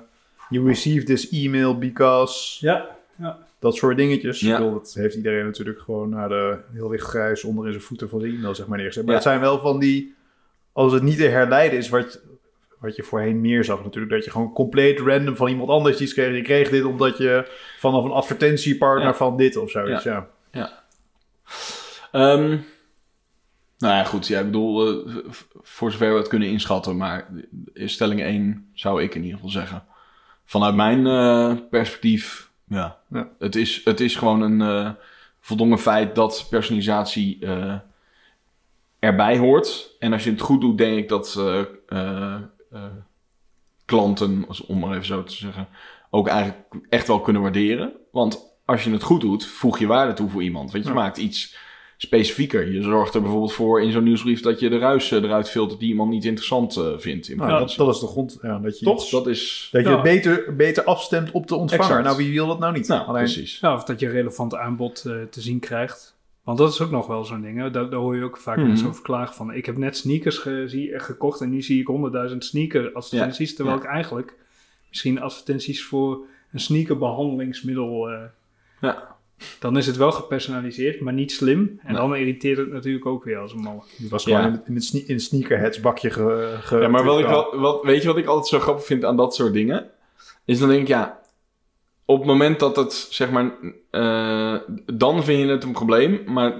[0.49, 2.57] you received this email because...
[2.65, 4.39] Ja, Dat soort dingetjes.
[4.39, 4.51] Ja.
[4.51, 7.83] Ik bedoel, dat heeft iedereen natuurlijk gewoon naar de heel licht grijs onder in zijn
[7.83, 9.03] voeten van de e-mail, zeg maar, neergezet.
[9.03, 9.19] Maar Ja.
[9.19, 10.15] het zijn wel van die...
[10.71, 12.21] Als het niet te herleiden is wat,
[12.79, 14.13] wat je voorheen meer zag natuurlijk.
[14.13, 16.35] Dat je gewoon compleet random van iemand anders iets kreeg.
[16.35, 19.13] Je kreeg dit omdat je vanaf een advertentiepartner Ja.
[19.13, 20.29] van dit of zoiets, ja.
[22.11, 22.49] Ehm,
[23.77, 24.27] nou ja, goed.
[24.27, 25.13] Ja, ik bedoel, eh,
[25.61, 26.97] voor zover we het kunnen inschatten.
[26.97, 27.27] Maar
[27.73, 29.83] in stelling 1 zou ik in ieder geval zeggen.
[30.53, 32.97] Vanuit mijn eh, perspectief, ja.
[33.09, 33.29] Ja.
[33.39, 34.91] Het, is, het is gewoon een eh
[35.39, 37.75] voldongen feit dat personalisatie eh,
[38.99, 39.95] erbij hoort.
[39.99, 42.35] En als je het goed doet, denk ik dat eh, eh,
[42.71, 42.83] eh,
[43.85, 45.67] klanten, als- om maar even zo te zeggen,
[46.09, 47.93] ook eigenlijk echt wel kunnen waarderen.
[48.11, 50.71] Want als je het goed doet, voeg je waarde toe voor iemand.
[50.71, 50.95] Want je Ja.
[50.95, 51.57] maakt iets
[52.07, 52.71] specifieker.
[52.71, 55.79] Je zorgt er bijvoorbeeld voor in zo'n nieuwsbrief dat je de ruis eh, eruit filtert
[55.79, 57.29] die iemand niet interessant eh, vindt.
[57.29, 58.37] In Nou, Ja, dat, dat is de grond.
[58.41, 59.01] Ja, dat je, Toch?
[59.01, 59.69] iets- Dat is...
[59.71, 61.85] dat je het beter, beter afstemt op de ontvanger.
[61.85, 62.03] Exact.
[62.03, 62.87] Nou, wie wil dat nou niet?
[62.87, 63.59] Nou, Alleen, precies.
[63.59, 66.15] Ja, of dat je een relevant aanbod eh, te zien krijgt.
[66.43, 67.57] Want dat is ook nog wel zo'n ding.
[67.57, 67.71] Hè?
[67.71, 68.67] Daar, daar hoor je ook vaak Mhm.
[68.67, 69.53] mensen over klagen van.
[69.53, 73.55] Ik heb net sneakers ge- zie- gekocht en nu zie ik honderdduizend sneaker advertenties.
[73.55, 73.83] terwijl ja.
[73.83, 74.35] ik eigenlijk
[74.89, 76.19] misschien advertenties voor
[76.51, 78.09] een sneakerbehandelingsmiddel...
[78.09, 78.19] eh,
[78.81, 79.15] Ja.
[79.59, 81.79] Dan is het wel gepersonaliseerd, maar niet slim.
[81.83, 82.01] En Nee.
[82.01, 83.81] dan irriteert het natuurlijk ook weer als een malle.
[83.97, 84.45] die was gewoon Ja.
[84.47, 87.25] in, het- in het, sne- in het sneakerheads bakje ge, ge- Ja, maar wat ik
[87.25, 89.89] wel, wat, weet je wat ik altijd zo grappig vind aan dat soort dingen?
[90.45, 91.19] Is dan denk ik, ja,
[92.05, 93.51] op het moment dat het, zeg maar,
[93.89, 94.55] eh,
[94.93, 96.21] dan vind je het een probleem.
[96.25, 96.53] Maar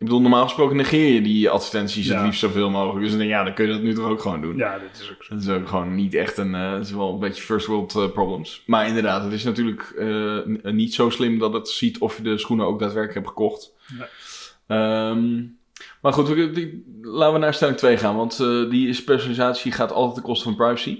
[0.00, 2.14] ik bedoel, normaal gesproken negeer je die advertenties Ja.
[2.16, 3.04] het liefst zoveel mogelijk.
[3.04, 4.56] Dus dan ja, dan kun je dat nu toch ook gewoon doen.
[4.56, 5.34] Ja, dat is ook zo.
[5.34, 7.94] Dat is ook gewoon niet echt een, eh, het is wel een beetje first world
[7.96, 8.62] eh, problems.
[8.66, 12.38] Maar inderdaad, het is natuurlijk eh, niet zo slim dat het ziet of je de
[12.38, 13.72] schoenen ook daadwerkelijk hebt gekocht.
[14.66, 15.42] Ehm,
[16.02, 18.36] maar goed, we- die- laten we naar stelling 2 gaan, want
[18.70, 20.98] die is personalisatie gaat altijd ten koste van privacy.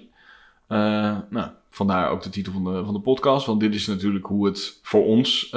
[1.30, 4.46] Nou, vandaar ook de titel van de, van de podcast, want dit is natuurlijk hoe
[4.46, 5.48] het voor ons,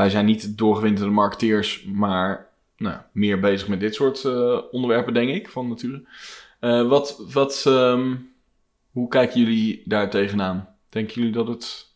[0.00, 5.28] wij zijn niet doorgewinterde marketeers, maar nou, meer bezig met dit soort eh, onderwerpen, denk
[5.28, 6.02] ik, van nature.
[6.60, 8.16] Eh, wat, wat, ehm,
[8.90, 10.68] hoe kijken jullie daar tegenaan?
[10.88, 11.94] Denken jullie dat het.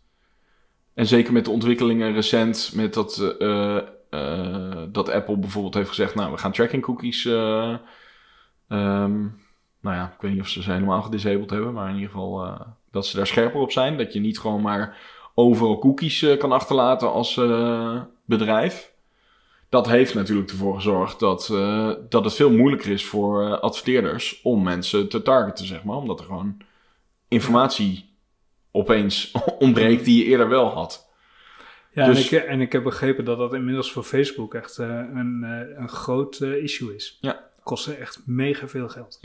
[0.95, 6.33] En zeker met de ontwikkelingen recent, met dat, eh, dat Apple bijvoorbeeld heeft gezegd: Nou,
[6.33, 7.25] we gaan tracking cookies.
[7.25, 7.77] eh,
[8.69, 9.21] ehm,
[9.81, 12.59] nou ja, ik weet niet of ze ze helemaal gedisabled hebben, maar in ieder geval
[12.91, 13.99] dat ze daar scherper op zijn.
[13.99, 14.97] Dat je niet gewoon maar
[15.35, 18.93] overal cookies eh, kan achterlaten als eh, bedrijf.
[19.69, 24.63] dat heeft natuurlijk ervoor gezorgd dat, eh, dat het veel moeilijker is voor adverteerders om
[24.63, 25.97] mensen te targeten, zeg maar.
[25.97, 26.57] Omdat er gewoon
[27.29, 28.17] informatie
[28.71, 31.13] opeens ontbreekt die je eerder wel had.
[31.93, 35.43] Ja, Dus- en, ik, en ik heb begrepen dat dat inmiddels voor Facebook echt een,
[35.77, 37.19] een groot issue is.
[37.21, 37.51] Ja.
[37.63, 39.19] Kostte echt mega veel geld.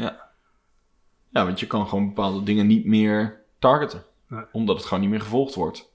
[1.31, 4.03] Ja, want je kan gewoon bepaalde dingen niet meer targeten.
[4.27, 4.43] Nee.
[4.51, 5.88] Omdat het gewoon niet meer gevolgd wordt.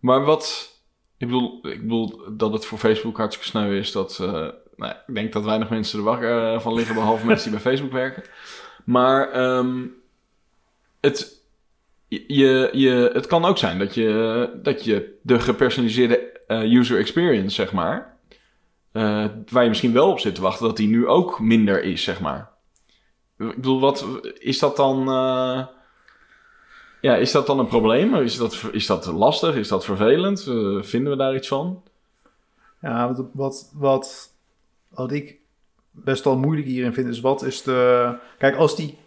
[0.00, 0.74] Maar wat...
[1.18, 3.92] Ik bedoel, ik bedoel dat het voor Facebook hartstikke sneu is.
[3.92, 6.94] Dat, eh, nou, ik denk dat weinig mensen er wakker eh, van liggen.
[6.94, 8.22] Behalve mensen die bij Facebook werken.
[8.84, 9.86] Maar ehm,
[11.00, 11.42] het,
[12.08, 17.54] je, je, het kan ook zijn dat je, dat je de gepersonaliseerde eh, user experience,
[17.54, 18.18] zeg maar...
[19.50, 22.20] waar je misschien wel op zit te wachten, dat die nu ook minder is, zeg
[22.20, 22.50] maar.
[23.38, 24.06] Ik bedoel, wat
[24.38, 25.08] is dat dan?
[27.06, 28.14] Ja, is dat dan een probleem?
[28.14, 29.54] Is dat, is dat lastig?
[29.54, 30.46] Is dat vervelend?
[30.46, 31.82] Eh, vinden we daar iets van?
[32.80, 34.32] Ja, wat, wat, wat,
[34.88, 35.36] wat ik
[35.90, 38.14] best wel moeilijk hierin vind, is wat is de...
[38.38, 38.98] Kijk, als die...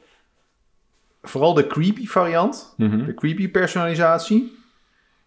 [1.22, 2.74] Vooral de creepy variant,
[3.06, 4.58] de creepy personalisatie,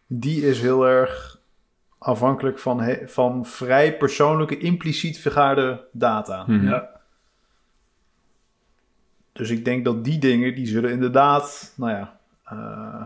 [0.07, 1.41] die is heel erg
[1.99, 6.45] afhankelijk van, he- van vrij persoonlijke, impliciet vergaarde data.
[6.47, 6.67] Mhm.
[6.67, 6.89] Ja.
[9.33, 13.03] Dus ik denk dat die dingen, die zullen inderdaad, nou ja, eh,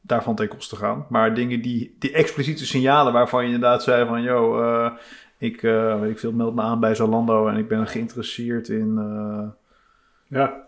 [0.00, 1.06] daarvan ten koste gaan.
[1.08, 4.92] Maar dingen die, die expliciete signalen waarvan je inderdaad zei van, yo, eh,
[5.38, 8.94] ik, weet ik veel, meld me aan bij Zalando en ik ben geïnteresseerd in
[10.28, 10.64] Ja.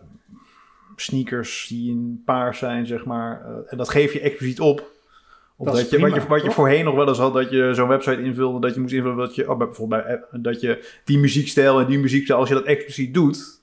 [0.96, 3.42] sneakers die in paars zijn, zeg maar.
[3.66, 4.78] En dat geef je expliciet op.
[5.56, 7.32] Of Dat dat, is je, wat, prima, je, wat je voorheen nog wel eens had,
[7.32, 10.40] dat je zo'n website invulde, dat je moest invullen dat je, oh, bij- bijvoorbeeld bij
[10.40, 13.57] dat je die muziekstijl en die muziekstijl, als je dat expliciet doet,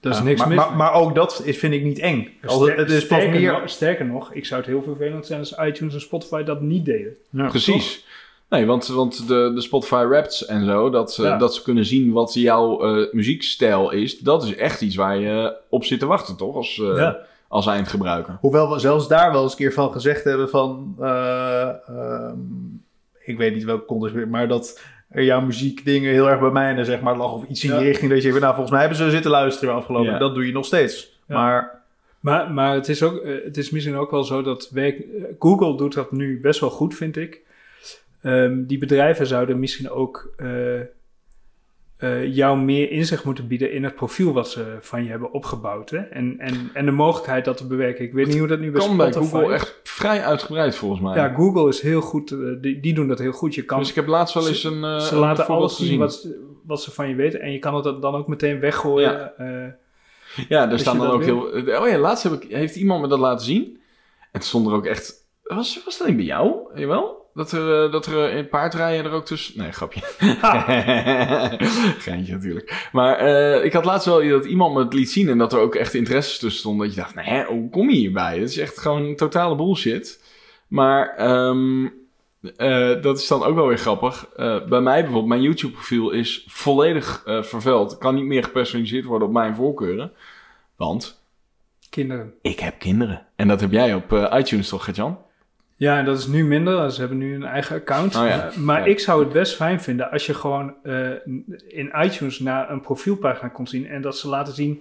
[0.00, 2.28] Dat is Ja, niks maar, mis maar, ook dat is, vind ik niet eng.
[2.46, 3.52] Als het, is pas sterker, meer...
[3.52, 6.84] nog, sterker nog, ik zou het heel vervelend zijn als iTunes en Spotify dat niet
[6.84, 7.16] deden.
[7.30, 8.04] Ja, Precies.
[8.48, 11.36] Nee, want, want de, de Spotify Raps en zo, dat, ze- Ja.
[11.38, 15.56] dat ze kunnen zien wat jouw eh, muziekstijl is, dat is echt iets waar je
[15.68, 16.54] op zit te wachten, toch?
[16.56, 17.18] Als, eh, Ja.
[17.48, 18.36] als eindgebruiker.
[18.40, 20.94] Hoewel we zelfs daar wel eens een keer van gezegd hebben van...
[21.00, 22.38] eh, ehm,
[23.24, 24.80] ik weet niet welke context maar dat
[25.12, 27.78] jouw muziekdingen heel erg bij mij en zeg maar lag of iets in Ja.
[27.78, 30.12] die richting dat je nou volgens mij hebben ze zitten luisteren afgelopen.
[30.12, 30.18] Ja.
[30.18, 31.18] Dat doe je nog steeds.
[31.26, 31.34] Ja.
[31.34, 31.78] Maar
[32.20, 35.24] Maar, maar het, is ook, eh, het is misschien ook wel zo dat werk, eh,
[35.38, 37.40] Google doet dat nu best wel goed, vind ik.
[38.22, 40.48] Ehm, die bedrijven zouden misschien ook eh,
[42.00, 45.90] eh, jou meer inzicht moeten bieden in het profiel wat ze van je hebben opgebouwd.
[45.90, 45.98] Hè?
[45.98, 48.04] En, en, en de mogelijkheid dat te bewerken.
[48.04, 51.14] Ik weet niet hoe dat nu bij kan bij Google echt vrij uitgebreid volgens mij.
[51.16, 52.30] Ja, Google is heel goed.
[52.30, 53.54] eh, die, die doen dat heel goed.
[53.54, 55.98] Je kan, dus ik heb laatst wel eens een, eh ze een laten alles zien
[55.98, 57.40] wat, ze- wat ze van je weten.
[57.40, 59.32] En je kan het dan ook meteen weggooien.
[59.38, 59.78] Ja.
[60.48, 61.38] Ja, er Als staan dan ook heel...
[61.82, 63.64] Oh ja, laatst heb ik, heeft iemand me dat laten zien.
[64.20, 65.14] En het stond er ook echt...
[65.42, 66.56] Was, was dat niet bij jou?
[66.74, 67.19] Jawel?
[67.34, 69.58] Dat er, eh, dat er eh, in paardrijden er ook tussen...
[69.58, 70.00] Nee, grapje.
[72.04, 72.88] Geintje natuurlijk.
[72.92, 75.28] Maar eh, ik had laatst wel dat iemand me het liet zien...
[75.28, 76.86] en dat er ook echt interesses tussen stonden.
[76.86, 78.38] Dat je dacht, nee, hoe kom je hierbij?
[78.38, 80.24] Dat is echt gewoon totale bullshit.
[80.68, 81.84] Maar ehm,
[82.56, 84.28] eh, dat is dan ook wel weer grappig.
[84.68, 87.98] Bij mij bijvoorbeeld, mijn YouTube-profiel is volledig vervuild.
[87.98, 90.12] Kan niet meer gepersonaliseerd worden op mijn voorkeuren.
[90.76, 91.22] Want
[91.90, 92.34] kinderen.
[92.42, 93.26] ik heb kinderen.
[93.36, 95.18] En dat heb jij op iTunes toch, Gert-Jan?
[95.80, 96.90] Ja, en dat is nu minder.
[96.92, 98.16] Ze hebben nu een eigen account.
[98.16, 98.48] Oh ja.
[98.50, 98.84] Eh, maar Ja.
[98.86, 101.10] ik zou het best fijn vinden als je gewoon eh,
[101.68, 104.80] in iTunes naar een profielpagina komt zien en dat ze laten zien.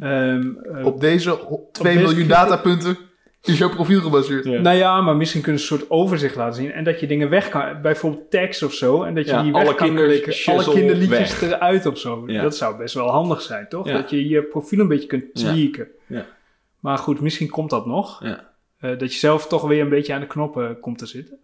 [0.00, 2.96] ehm, eh, op deze o- 2 deze miljoen datapunten
[3.42, 4.44] is jouw profiel gebaseerd.
[4.44, 4.60] Ja.
[4.60, 6.72] Nou ja, maar misschien kunnen ze een soort overzicht laten zien.
[6.72, 7.80] En dat je dingen weg kan.
[7.82, 9.02] Bijvoorbeeld tekst of zo.
[9.02, 10.52] En dat je Ja, die weg alle kan klikken.
[10.54, 11.50] Alle kinderliedjes weg.
[11.52, 12.22] eruit of zo.
[12.26, 12.42] Ja.
[12.42, 13.86] Dat zou best wel handig zijn, toch?
[13.86, 13.92] Ja.
[13.92, 15.52] Dat je je profiel een beetje kunt Ja.
[15.52, 15.86] tweaken.
[16.06, 16.26] Ja.
[16.80, 18.24] Maar goed, misschien komt dat nog.
[18.24, 18.52] Ja.
[18.84, 21.38] Eh, dat je zelf toch weer een beetje aan de knoppen komt te zitten.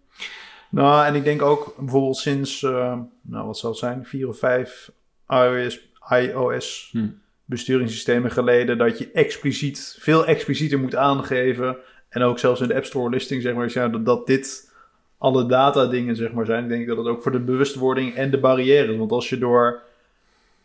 [0.69, 4.39] Nou, en ik denk ook bijvoorbeeld sinds, eh, nou wat zal het zijn, vier of
[4.39, 4.91] vijf
[5.29, 7.07] iOS, iOS Hm.
[7.45, 11.77] besturingssystemen geleden, dat je expliciet, veel explicieter moet aangeven.
[12.09, 14.73] En ook zelfs in de App Store listing, zeg maar, ja, dat, dat dit
[15.19, 16.63] alle data dingen, zeg maar, zijn.
[16.63, 18.97] Ik denk dat het ook voor de bewustwording en de barrières.
[18.97, 19.83] Want als je door,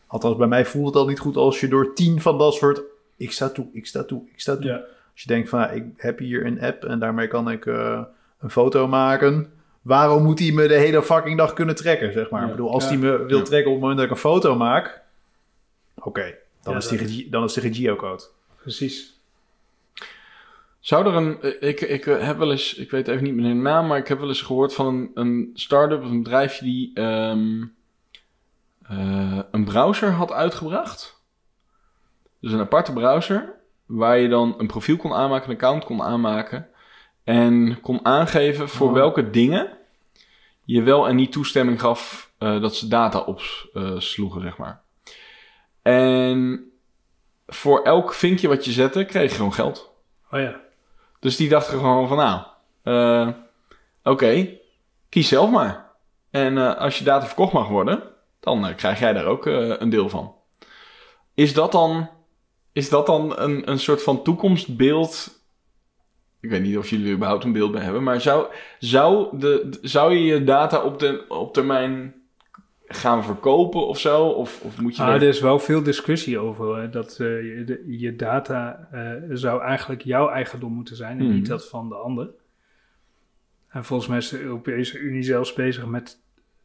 [0.08, 2.82] althans bij mij voelt het al niet goed, als je door tien van dat soort,
[3.18, 4.66] ik sta toe, ik sta toe, ik sta toe.
[4.66, 4.94] Ja.
[5.15, 8.01] Als je denkt van, ja, ik heb hier een app en daarmee kan ik eh,
[8.39, 9.51] een foto maken.
[9.82, 12.41] Waarom moet hij me de hele fucking dag kunnen trekken, zeg maar?
[12.41, 12.45] Ja.
[12.47, 12.89] Ik bedoel, als Ja.
[12.89, 13.43] hij me wil Ja.
[13.43, 15.01] trekken op het moment dat ik een foto maak...
[15.95, 18.23] Oké, dan, Ja, is die dan is die geocode.
[18.62, 19.19] Precies.
[20.80, 21.41] Zou er een...
[21.41, 22.73] eh, Ik, ik eh, heb wel eens...
[22.75, 25.12] Ik weet even niet meer de naam, maar ik heb wel eens gehoord van een,
[25.13, 27.63] een start-up of een bedrijfje die ehm,
[28.84, 31.21] eh, een browser had uitgebracht.
[32.39, 33.54] Dus een aparte browser,
[33.86, 36.67] waar je dan een profiel kon aanmaken, een account kon aanmaken.
[37.24, 38.93] En kon aangeven voor Oh.
[38.93, 39.69] welke dingen
[40.63, 44.82] je wel en niet toestemming gaf eh, dat ze data opsloegen, zeg maar.
[45.82, 46.69] En
[47.48, 49.91] voor elk vinkje wat je zette, kreeg je gewoon geld.
[50.32, 50.62] Oh ja.
[51.19, 52.41] Dus die dachten gewoon van, nou,
[52.84, 53.28] eh,
[54.04, 54.50] oké,
[55.10, 55.86] kies zelf maar.
[56.32, 58.04] En eh, als je data verkocht mag worden,
[58.39, 60.36] dan eh, krijg jij daar ook eh, een deel van.
[61.34, 62.10] Is dat dan,
[62.76, 65.40] is dat dan een, een soort van toekomstbeeld?
[66.40, 68.48] Ik weet niet of jullie er überhaupt een beeld bij hebben, maar zou,
[68.80, 72.14] zou, de, zou je je data op, de, op termijn
[72.88, 74.26] gaan verkopen of zo?
[74.28, 77.28] Of, of moet je Ah, er- er is wel veel discussie over hè, dat eh,
[77.58, 81.34] je, de- je data eh, zou eigenlijk jouw eigendom moeten zijn en Mhm.
[81.36, 82.30] niet dat van de ander.
[83.68, 86.20] En volgens mij is de Europese Unie zelfs bezig met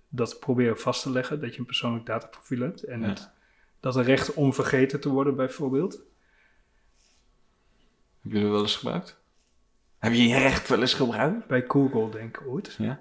[0.09, 2.83] dat proberen vast te leggen, dat je een persoonlijk dataprofiel hebt.
[2.83, 3.07] En Ja.
[3.09, 3.31] het,
[3.81, 6.03] dat een recht om vergeten te worden bijvoorbeeld.
[8.23, 9.19] Heb je dat wel eens gebruikt?
[9.99, 11.47] Heb je je recht wel eens gebruikt?
[11.47, 12.75] Bij Google denk ik ooit.
[12.79, 12.99] Ja.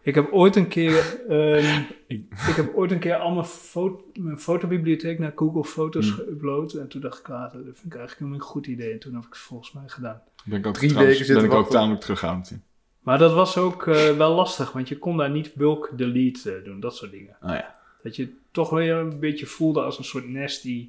[0.00, 4.04] Ik heb ooit een keer, ehm, Ik- ik heb ooit een keer al mijn, fo-
[4.14, 6.18] mijn fotobibliotheek naar Google Foto's Hmm.
[6.18, 6.78] geüpload.
[6.80, 8.92] En toen dacht ik, ah, dat vind ik eigenlijk helemaal een goed idee.
[8.92, 10.22] En toen heb ik het volgens mij gedaan.
[10.44, 12.62] Ben ik ook, Drie trouwens- weken ben ik ook tamelijk terughoudend in.
[13.00, 16.64] Maar dat was ook eh, wel lastig, want je kon daar niet bulk delete eh,
[16.64, 17.36] doen, dat soort dingen.
[17.42, 17.77] Oh ja.
[18.08, 20.88] Dat je toch weer een beetje voelde als een soort nasty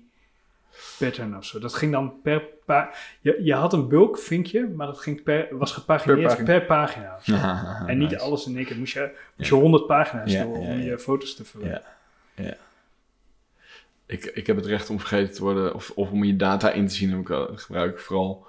[0.99, 1.59] pattern of zo.
[1.59, 5.47] Dat ging dan per pa je, je had een bulk vinkje, maar dat ging per,
[5.51, 7.19] was gepagineerd Per per pagina.
[7.87, 8.77] en niet alles in één keer.
[8.77, 10.85] Moest je, moest je 100 pagina's Ja, door ja, om ja.
[10.85, 11.87] je foto's te verwerken.
[14.05, 16.87] Ik, ik heb het recht om vergeten te worden of, of om je data in
[16.87, 17.09] te zien.
[17.09, 18.45] Heb ik, wel- gebruik ik vooral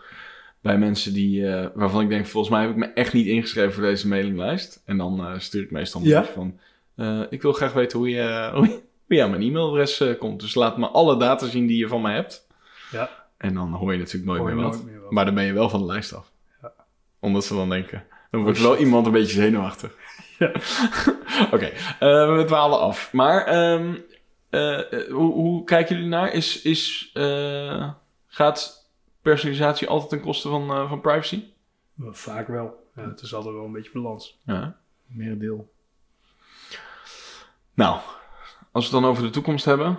[0.61, 3.73] bij mensen die, eh, waarvan ik denk, volgens mij heb ik me echt niet ingeschreven
[3.73, 4.83] voor deze mailinglijst.
[4.85, 6.25] En dan eh, stuur ik meestal een Ja?
[6.25, 6.59] van,
[6.95, 10.19] eh, ik wil graag weten hoe je, hoe je, hoe je aan mijn e-mailadres eh,
[10.19, 10.41] komt.
[10.41, 12.47] Dus laat me alle data zien die je van mij hebt.
[12.91, 13.11] Ja.
[13.37, 14.73] En dan hoor je natuurlijk nooit Hoor meer wat.
[14.73, 15.11] nooit meer wat.
[15.11, 16.33] Maar dan ben je wel van de lijst af.
[16.63, 16.73] Ja.
[17.19, 19.97] Omdat ze dan denken, dan wordt wel iemand een beetje zenuwachtig.
[20.41, 20.53] Ja.
[21.55, 21.65] Oké,
[21.99, 23.13] eh, we dwalen af.
[23.13, 23.95] Maar ehm,
[24.51, 26.33] eh, eh, hoe, hoe kijken jullie naar?
[26.33, 27.11] Is, is,
[28.27, 28.91] gaat
[29.23, 31.45] personalisatie altijd ten koste van, van privacy?
[31.99, 32.89] Vaak wel.
[32.97, 34.41] Ja, het is altijd wel een beetje balans.
[34.45, 34.77] Ja.
[35.07, 35.71] Merendeel.
[37.81, 37.99] Nou,
[38.73, 39.99] als we het dan over de toekomst hebben,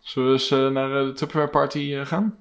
[0.00, 2.36] zullen we eens eh, naar eh, de Tupperware Party eh, gaan?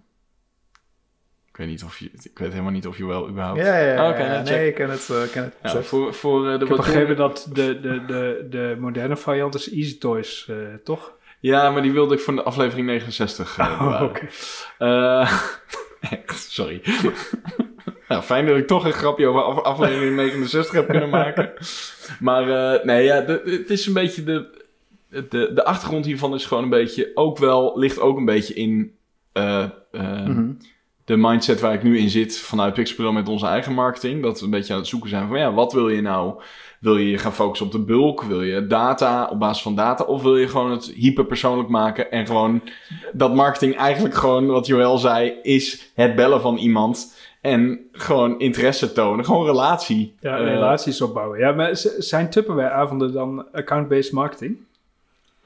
[1.49, 3.59] Ik weet niet of je, ik weet helemaal niet of je wel überhaupt.
[3.59, 4.09] Ja, ja, ja.
[4.11, 4.27] Oh, ja.
[4.27, 5.09] nou, nee, ik ken het.
[5.09, 8.05] eh, ken het Ja, voor, voor eh, de Ik heb wat begrepen dat de, de,
[8.05, 11.13] de, de moderne variant is Easy Toys, eh, toch?
[11.39, 14.07] Ja, maar die wilde ik voor de aflevering 69 eh, bewaren.
[14.09, 14.27] oké.
[14.77, 15.41] Eh,
[16.11, 16.81] echt, sorry.
[18.09, 21.53] nou, fijn dat ik toch een grapje over af- aflevering 69 heb kunnen maken.
[22.19, 24.65] Maar eh, nee, ja, de- het is een beetje de,
[25.09, 25.51] de...
[25.53, 27.11] De achtergrond hiervan is gewoon een beetje...
[27.13, 28.91] Ook wel, ligt ook een beetje in...
[29.33, 30.51] eh, eh, Mhm.
[31.05, 34.21] de mindset waar ik nu in zit vanuit Pixel met onze eigen marketing.
[34.23, 36.41] Dat we een beetje aan het zoeken zijn van ja, wat wil je nou?
[36.79, 38.23] Wil je je gaan focussen op de bulk?
[38.23, 40.03] Wil je data op basis van data?
[40.03, 42.61] Of wil je gewoon het hyperpersoonlijk maken en gewoon
[43.13, 48.91] dat marketing eigenlijk gewoon, wat Joël zei, is het bellen van iemand en gewoon interesse
[48.91, 49.25] tonen.
[49.25, 50.15] Gewoon relatie.
[50.19, 51.39] Ja, Eh, relaties opbouwen.
[51.39, 54.57] Ja, maar zijn Tupperware-avonden dan account-based marketing?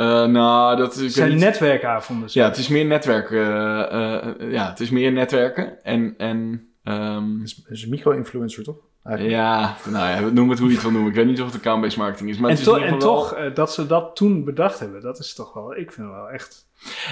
[0.01, 1.13] Eh, nou, dat is...
[1.13, 2.29] zijn niet- netwerkavonden?
[2.31, 3.37] Ja, het is meer netwerken.
[3.37, 5.83] eh, eh, ja, het is meer netwerken.
[5.83, 8.77] En, en ehm, Het is, het is een micro-influencer, toch?
[9.03, 9.35] Eigenlijk.
[9.37, 11.09] Ja, nou ja, noem het hoe je het wil noemen.
[11.09, 12.37] Ik weet niet of het account-based marketing is.
[12.37, 15.01] Maar en het is to- en wel- toch, eh, dat ze dat toen bedacht hebben,
[15.01, 16.69] dat is toch wel, ik vind het wel echt...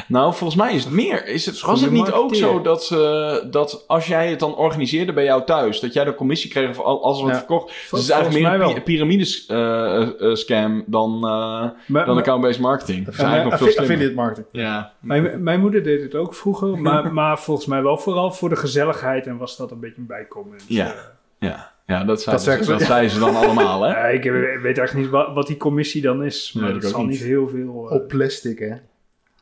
[0.07, 1.27] Nou, volgens mij is het meer.
[1.27, 5.13] Is het, was het niet ook zo dat, eh, dat als jij het dan organiseerde
[5.13, 7.35] bij jou thuis, dat jij de commissie kreeg voor al- alles wat Ja.
[7.37, 7.67] verkocht?
[7.67, 8.73] Dus het is eigenlijk meer een wel.
[8.73, 13.05] pi- pyramidescam dan, eh, Maar- dan maar- account-based marketing.
[13.05, 13.91] Dat is eigenlijk nog veel slimmer.
[13.95, 14.47] affiliate marketing.
[14.51, 14.93] Ja.
[14.99, 18.55] Mijn, mijn moeder deed het ook vroeger, maar, maar volgens mij wel vooral voor de
[18.55, 20.63] gezelligheid en was dat een beetje een bijkomend.
[20.67, 20.85] Ja.
[20.85, 20.91] eh.
[21.39, 21.71] Ja.
[21.89, 22.85] Ja, dat, zei, Dat zeggen ze, dat ja.
[22.85, 23.89] zeiden ze dan allemaal, hè?
[23.89, 26.89] Ja, ik weet eigenlijk niet wat, wat die commissie dan is, maar Nee, het ik
[26.89, 27.87] ook zal niet heel veel...
[27.89, 28.73] eh, Op plastic, hè?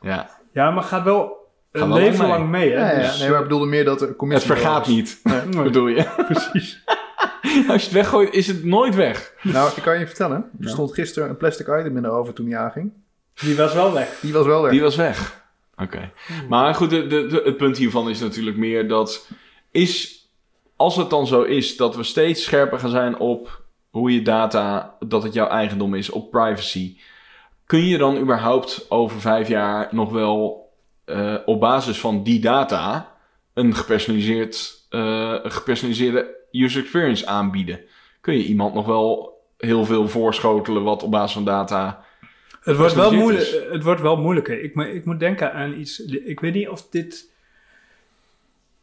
[0.00, 0.30] Ja.
[0.52, 2.38] Ja, maar gaat wel een Gaat wel leven lang mee.
[2.38, 2.92] lang mee, hè?
[2.92, 3.06] Ja, ja.
[3.06, 4.52] Dus, nee, maar ik bedoelde meer dat de Het commissie...
[4.52, 5.62] vergaat niet, Nee.
[5.64, 6.06] bedoel je?
[6.32, 6.84] precies.
[7.68, 9.34] Als je het weggooit, is het nooit weg.
[9.42, 10.36] Nou, ik kan je vertellen.
[10.36, 10.68] Er Ja.
[10.68, 12.92] stond gisteren een plastic item in de oven toen die aanging.
[13.34, 14.18] Die was wel weg.
[14.20, 14.70] Die was wel weg.
[14.70, 15.46] Die was weg.
[15.76, 16.10] Oké.
[16.48, 19.28] Maar goed, de, de, de- het punt hiervan is natuurlijk meer dat...
[19.70, 20.17] Is,
[20.78, 24.96] als het dan zo is dat we steeds scherper gaan zijn op hoe je data...
[24.98, 26.98] dat het jouw eigendom is, op privacy...
[27.66, 30.68] kun je dan überhaupt over vijf jaar nog wel...
[31.04, 33.14] eh, op basis van die data...
[33.54, 37.80] een gepersonaliseerd, eh, een gepersonaliseerde user experience aanbieden?
[38.20, 40.82] Kun je iemand nog wel heel veel voorschotelen...
[40.82, 42.04] wat op basis van data...
[42.60, 44.62] Het wordt, wel moeilijk, het wordt wel moeilijker.
[44.62, 46.00] Ik, ik moet denken aan iets.
[46.04, 47.32] Ik weet niet of dit,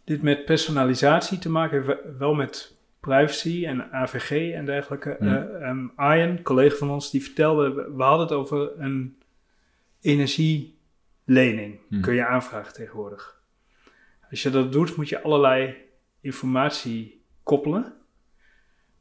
[0.06, 5.10] dit met personalisatie te maken wel met privacy en AVG en dergelijke.
[5.10, 9.18] Ehm, Arjen, een collega van ons, die vertelde, we, hadden het over een
[10.02, 11.80] energielening.
[11.88, 12.02] Hmm.
[12.02, 13.42] Kun je aanvragen tegenwoordig.
[14.30, 15.76] Als je dat doet, moet je allerlei
[16.22, 17.94] informatie koppelen.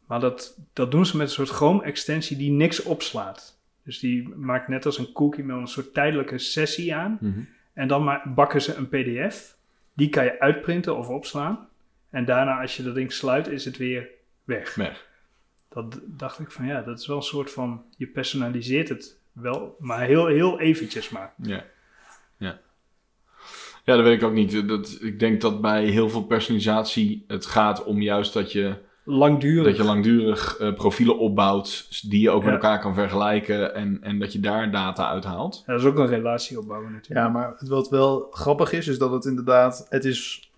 [0.06, 3.62] Maar dat, dat doen ze met een soort Chrome-extensie die niks opslaat.
[3.84, 7.18] Dus die maakt net als een cookie met een soort tijdelijke sessie aan.
[7.20, 7.40] Mhm.
[7.72, 9.56] En dan bakken ze een PDF.
[9.94, 11.68] Die kan je uitprinten of opslaan.
[12.10, 14.08] En daarna, als je dat ding sluit, is het weer
[14.44, 14.74] weg.
[14.74, 15.06] Weg.
[15.68, 17.84] Dat dacht ik van ja, dat is wel een soort van.
[17.96, 21.34] Je personaliseert het wel, maar heel, heel eventjes maar.
[21.36, 21.64] Ja.
[22.36, 22.60] Ja.
[23.84, 24.68] Ja, dat weet ik ook niet.
[24.68, 28.76] Dat, ik denk dat bij heel veel personalisatie het gaat om juist dat je,
[29.06, 29.64] Langdurig.
[29.64, 32.44] dat je langdurig eh, profielen opbouwt die je ook Ja.
[32.44, 35.62] met elkaar kan vergelijken en, en dat je daar data uithaalt.
[35.66, 37.26] Ja, dat is ook een relatie opbouwen natuurlijk.
[37.26, 40.50] Ja, maar het- wat wel grappig is, is dat het inderdaad, het is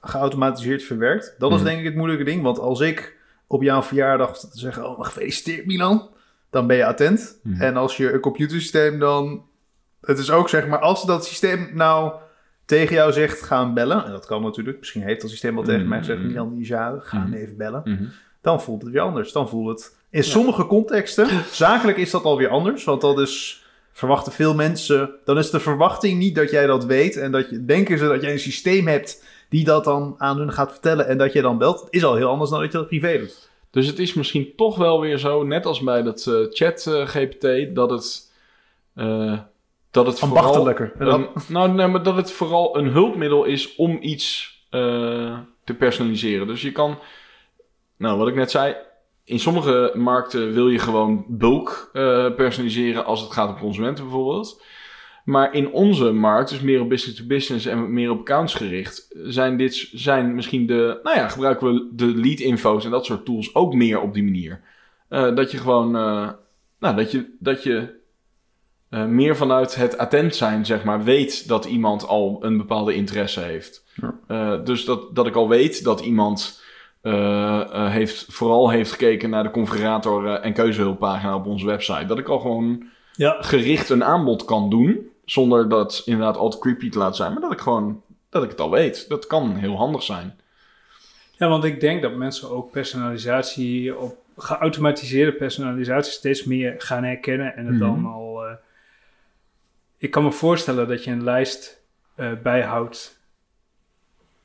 [0.00, 1.34] geautomatiseerd verwerkt.
[1.38, 1.66] Dat is Mhm.
[1.66, 6.08] denk ik het moeilijke ding, want als ik op jouw verjaardag zeg, oh, gefeliciteerd Milan,
[6.50, 7.38] dan ben je attent.
[7.42, 7.60] Mhm.
[7.62, 9.44] En als je een computersysteem dan,
[10.00, 12.12] het is ook zeg maar, als dat systeem nou
[12.66, 15.88] tegen jou zegt, gaan bellen, en dat kan natuurlijk, misschien heeft dat systeem al tegen
[15.88, 16.20] mij gezegd.
[16.20, 17.32] Milan die ga hem Mhm.
[17.32, 17.80] even bellen.
[17.84, 18.04] Mhm.
[18.40, 19.32] Dan voelt het weer anders.
[19.32, 19.96] Dan voelt het.
[20.10, 22.84] In sommige contexten, zakelijk is dat alweer anders.
[22.84, 23.64] Want dat is.
[23.92, 25.10] Verwachten veel mensen.
[25.24, 27.16] Dan is de verwachting niet dat jij dat weet.
[27.16, 29.24] En dat je, denken ze dat jij een systeem hebt.
[29.48, 31.06] die dat dan aan hun gaat vertellen.
[31.06, 31.86] en dat je dan belt.
[31.90, 33.50] Is al heel anders dan dat je dat privé doet.
[33.70, 37.06] Dus het is misschien toch wel weer zo, net als bij dat eh, chat eh,
[37.06, 38.32] GPT, dat het,
[38.94, 39.38] eh,
[39.96, 40.38] dat het vooral...
[40.38, 40.92] Ambachtelijker.
[40.98, 46.46] Een, nou, nee, maar dat het vooral een hulpmiddel is om iets eh, te personaliseren.
[46.46, 46.98] Dus je kan,
[47.96, 48.76] nou wat ik net zei,
[49.24, 54.62] in sommige markten wil je gewoon bulk eh, personaliseren als het gaat om consumenten bijvoorbeeld.
[55.24, 59.14] Maar in onze markt, dus meer op business to business en meer op accounts gericht,
[59.22, 63.24] zijn dit zijn misschien de, nou ja, gebruiken we de lead info's en dat soort
[63.24, 64.60] tools ook meer op die manier.
[65.08, 65.90] Eh, dat je gewoon,
[66.78, 67.95] nou, dat je, dat je
[68.88, 73.40] eh, meer vanuit het attent zijn, zeg maar, weet dat iemand al een bepaalde interesse
[73.40, 73.84] heeft.
[73.94, 74.14] Ja.
[74.28, 76.64] Eh, dus dat, dat ik al weet dat iemand
[77.00, 82.06] eh, heeft, vooral heeft gekeken naar de configurator en keuzehulppagina op onze website.
[82.06, 86.58] Dat ik al gewoon Ja, gericht een aanbod kan doen, zonder dat inderdaad al te
[86.58, 89.08] creepy te laten zijn, maar dat ik gewoon, dat ik het al weet.
[89.08, 90.34] Dat kan heel handig zijn.
[91.38, 97.56] Ja, want ik denk dat mensen ook personalisatie op geautomatiseerde personalisatie steeds meer gaan herkennen
[97.56, 97.84] en het Mhm.
[97.84, 98.25] dan al.
[99.98, 101.84] Ik kan me voorstellen dat je een lijst
[102.14, 103.20] eh, bijhoudt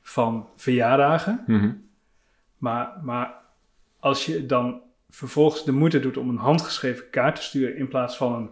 [0.02, 1.72] van verjaardagen, Mhm.
[2.58, 3.34] maar, maar
[4.00, 8.18] als je dan vervolgens de moeite doet om een handgeschreven kaart te sturen in plaats
[8.18, 8.50] van een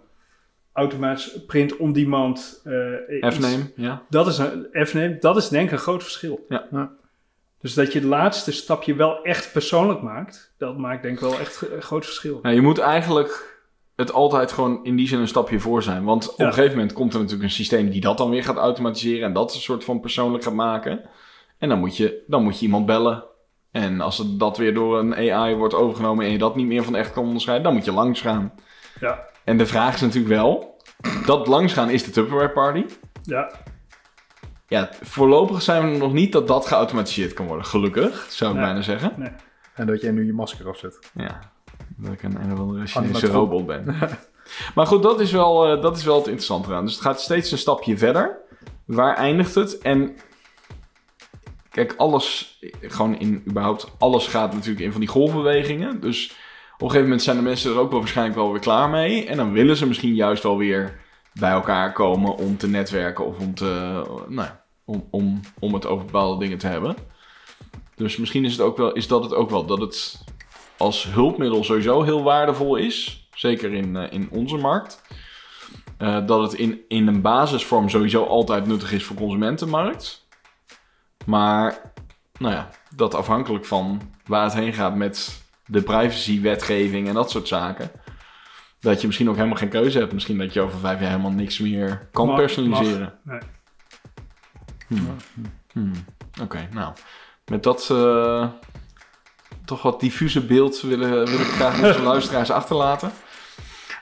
[0.73, 2.61] automatisch print on demand
[3.09, 4.03] iets- F-name, ja.
[4.09, 6.45] dat is een F-name, dat is denk ik een groot verschil.
[6.49, 6.67] Ja.
[6.71, 6.91] Ja.
[7.59, 11.39] Dus dat je het laatste stapje wel echt persoonlijk maakt, dat maakt denk ik wel
[11.39, 12.39] echt een groot verschil.
[12.41, 13.58] Nou, je moet eigenlijk
[13.99, 16.03] het altijd gewoon in die zin een stapje voor zijn.
[16.03, 18.57] Want op een gegeven moment komt er natuurlijk een systeem die dat dan weer gaat
[18.57, 21.01] automatiseren en dat een soort van persoonlijk gaat maken.
[21.57, 23.23] En dan moet je, dan moet je iemand bellen.
[23.71, 26.83] En als het, dat weer door een AI wordt overgenomen en je dat niet meer
[26.83, 28.53] van echt kan onderscheiden, dan moet je langs gaan.
[28.99, 30.81] Ja, En de vraag is natuurlijk wel,
[31.25, 32.85] dat langs gaan is de Tupperware Party.
[33.23, 33.51] ja,
[34.67, 37.65] Ja, voorlopig zijn we er nog niet dat dat geautomatiseerd kan worden.
[37.65, 38.65] Gelukkig, zou ik Nee.
[38.65, 39.13] bijna zeggen.
[39.17, 39.29] nee.
[39.75, 40.99] En dat jij nu je masker afzet.
[41.13, 41.39] Ja,
[42.01, 43.95] dat ik een, een of andere Chinese robot ben.
[44.75, 46.85] maar goed, dat is, wel, eh, dat is wel het interessante eraan.
[46.85, 48.37] Dus het gaat steeds een stapje verder.
[48.85, 49.77] Waar eindigt het?
[49.77, 50.15] En
[51.71, 56.01] kijk, alles, gewoon in überhaupt, alles gaat natuurlijk in van die golfbewegingen.
[56.01, 56.31] Dus
[56.73, 59.25] op een gegeven moment zijn de mensen er ook wel waarschijnlijk wel weer klaar mee.
[59.25, 60.99] En dan willen ze misschien juist wel weer
[61.33, 65.85] bij elkaar komen om te netwerken of om, te, nou, ja, om, om, om het
[65.85, 66.95] over bepaalde dingen te hebben.
[67.95, 70.23] Dus misschien is, het ook wel, is dat het ook wel, dat het
[70.79, 73.27] als hulpmiddel sowieso heel waardevol is.
[73.33, 75.01] Zeker in, eh, in onze markt.
[75.97, 80.27] Eh, dat het in, in een basisvorm sowieso altijd nuttig is voor consumentenmarkt.
[81.25, 81.91] Maar,
[82.37, 87.47] nou ja, dat afhankelijk van waar het heen gaat met de privacywetgeving en dat soort
[87.47, 87.91] zaken.
[88.79, 90.13] Dat je misschien ook helemaal geen keuze hebt.
[90.13, 93.19] Misschien dat je over vijf jaar helemaal niks meer kan Mag- personaliseren.
[93.23, 93.39] mag.
[93.39, 93.49] Nee.
[94.87, 95.15] Hmm.
[95.71, 95.91] Hmm.
[96.41, 96.93] Oké, nou.
[97.45, 98.47] Met dat eh,
[99.69, 103.11] toch wat diffuse beeld willen, wil ik graag onze luisteraars achterlaten.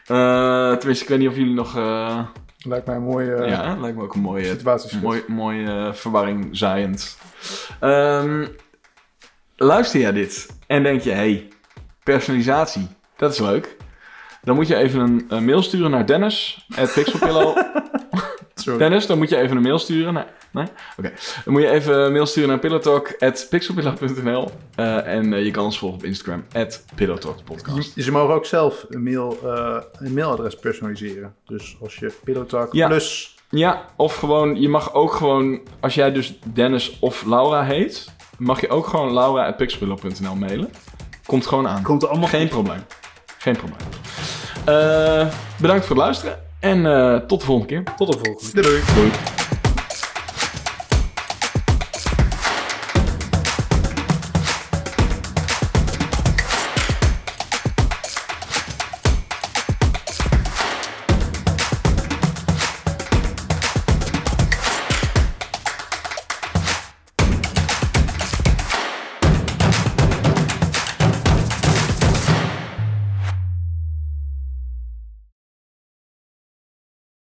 [0.05, 1.75] Eh, tenminste, ik weet niet of jullie nog...
[1.77, 2.19] eh,
[2.57, 4.99] Lijkt mij een mooie eh, ja, lijkt me ook een mooie, situatie.
[4.99, 7.17] mooi, mooi eh, verwarring zaaiend.
[7.79, 8.45] Ehm,
[9.55, 11.47] luister jij dit en denk je, hey,
[12.03, 12.87] personalisatie,
[13.17, 13.75] dat is leuk.
[14.41, 17.57] Dan moet je even een, een mail sturen naar Dennis, at Pixelpillow.
[18.67, 18.79] Sorry.
[18.79, 20.13] Dennis, dan moet je even een mail sturen.
[20.13, 20.23] Nee?
[20.51, 20.65] nee?
[20.97, 21.11] Oké.
[21.45, 25.77] Dan moet je even een mail sturen naar pillowtalk.pixelpillow.nl Eh, En eh, je kan ons
[25.79, 26.43] volgen op Instagram,
[26.95, 27.95] pillowtalkpodcast.
[27.95, 31.35] Je- Ze mogen ook zelf een, mail, eh, een mailadres personaliseren.
[31.45, 32.87] Dus als je Pillowtalk Ja.
[32.87, 33.35] plus...
[33.49, 38.61] Ja, of gewoon, je mag ook gewoon, als jij dus Dennis of Laura heet, mag
[38.61, 40.69] je ook gewoon laura.pixelpillow.nl mailen.
[41.25, 41.83] Komt gewoon aan.
[41.83, 42.83] Komt er allemaal Geen probleem.
[43.37, 43.79] Geen probleem.
[44.65, 45.27] Eh,
[45.61, 47.83] bedankt voor het luisteren en eh, tot de volgende keer.
[47.97, 48.61] tot de volgende.
[48.61, 48.81] Doei doei.
[48.95, 49.56] Doei.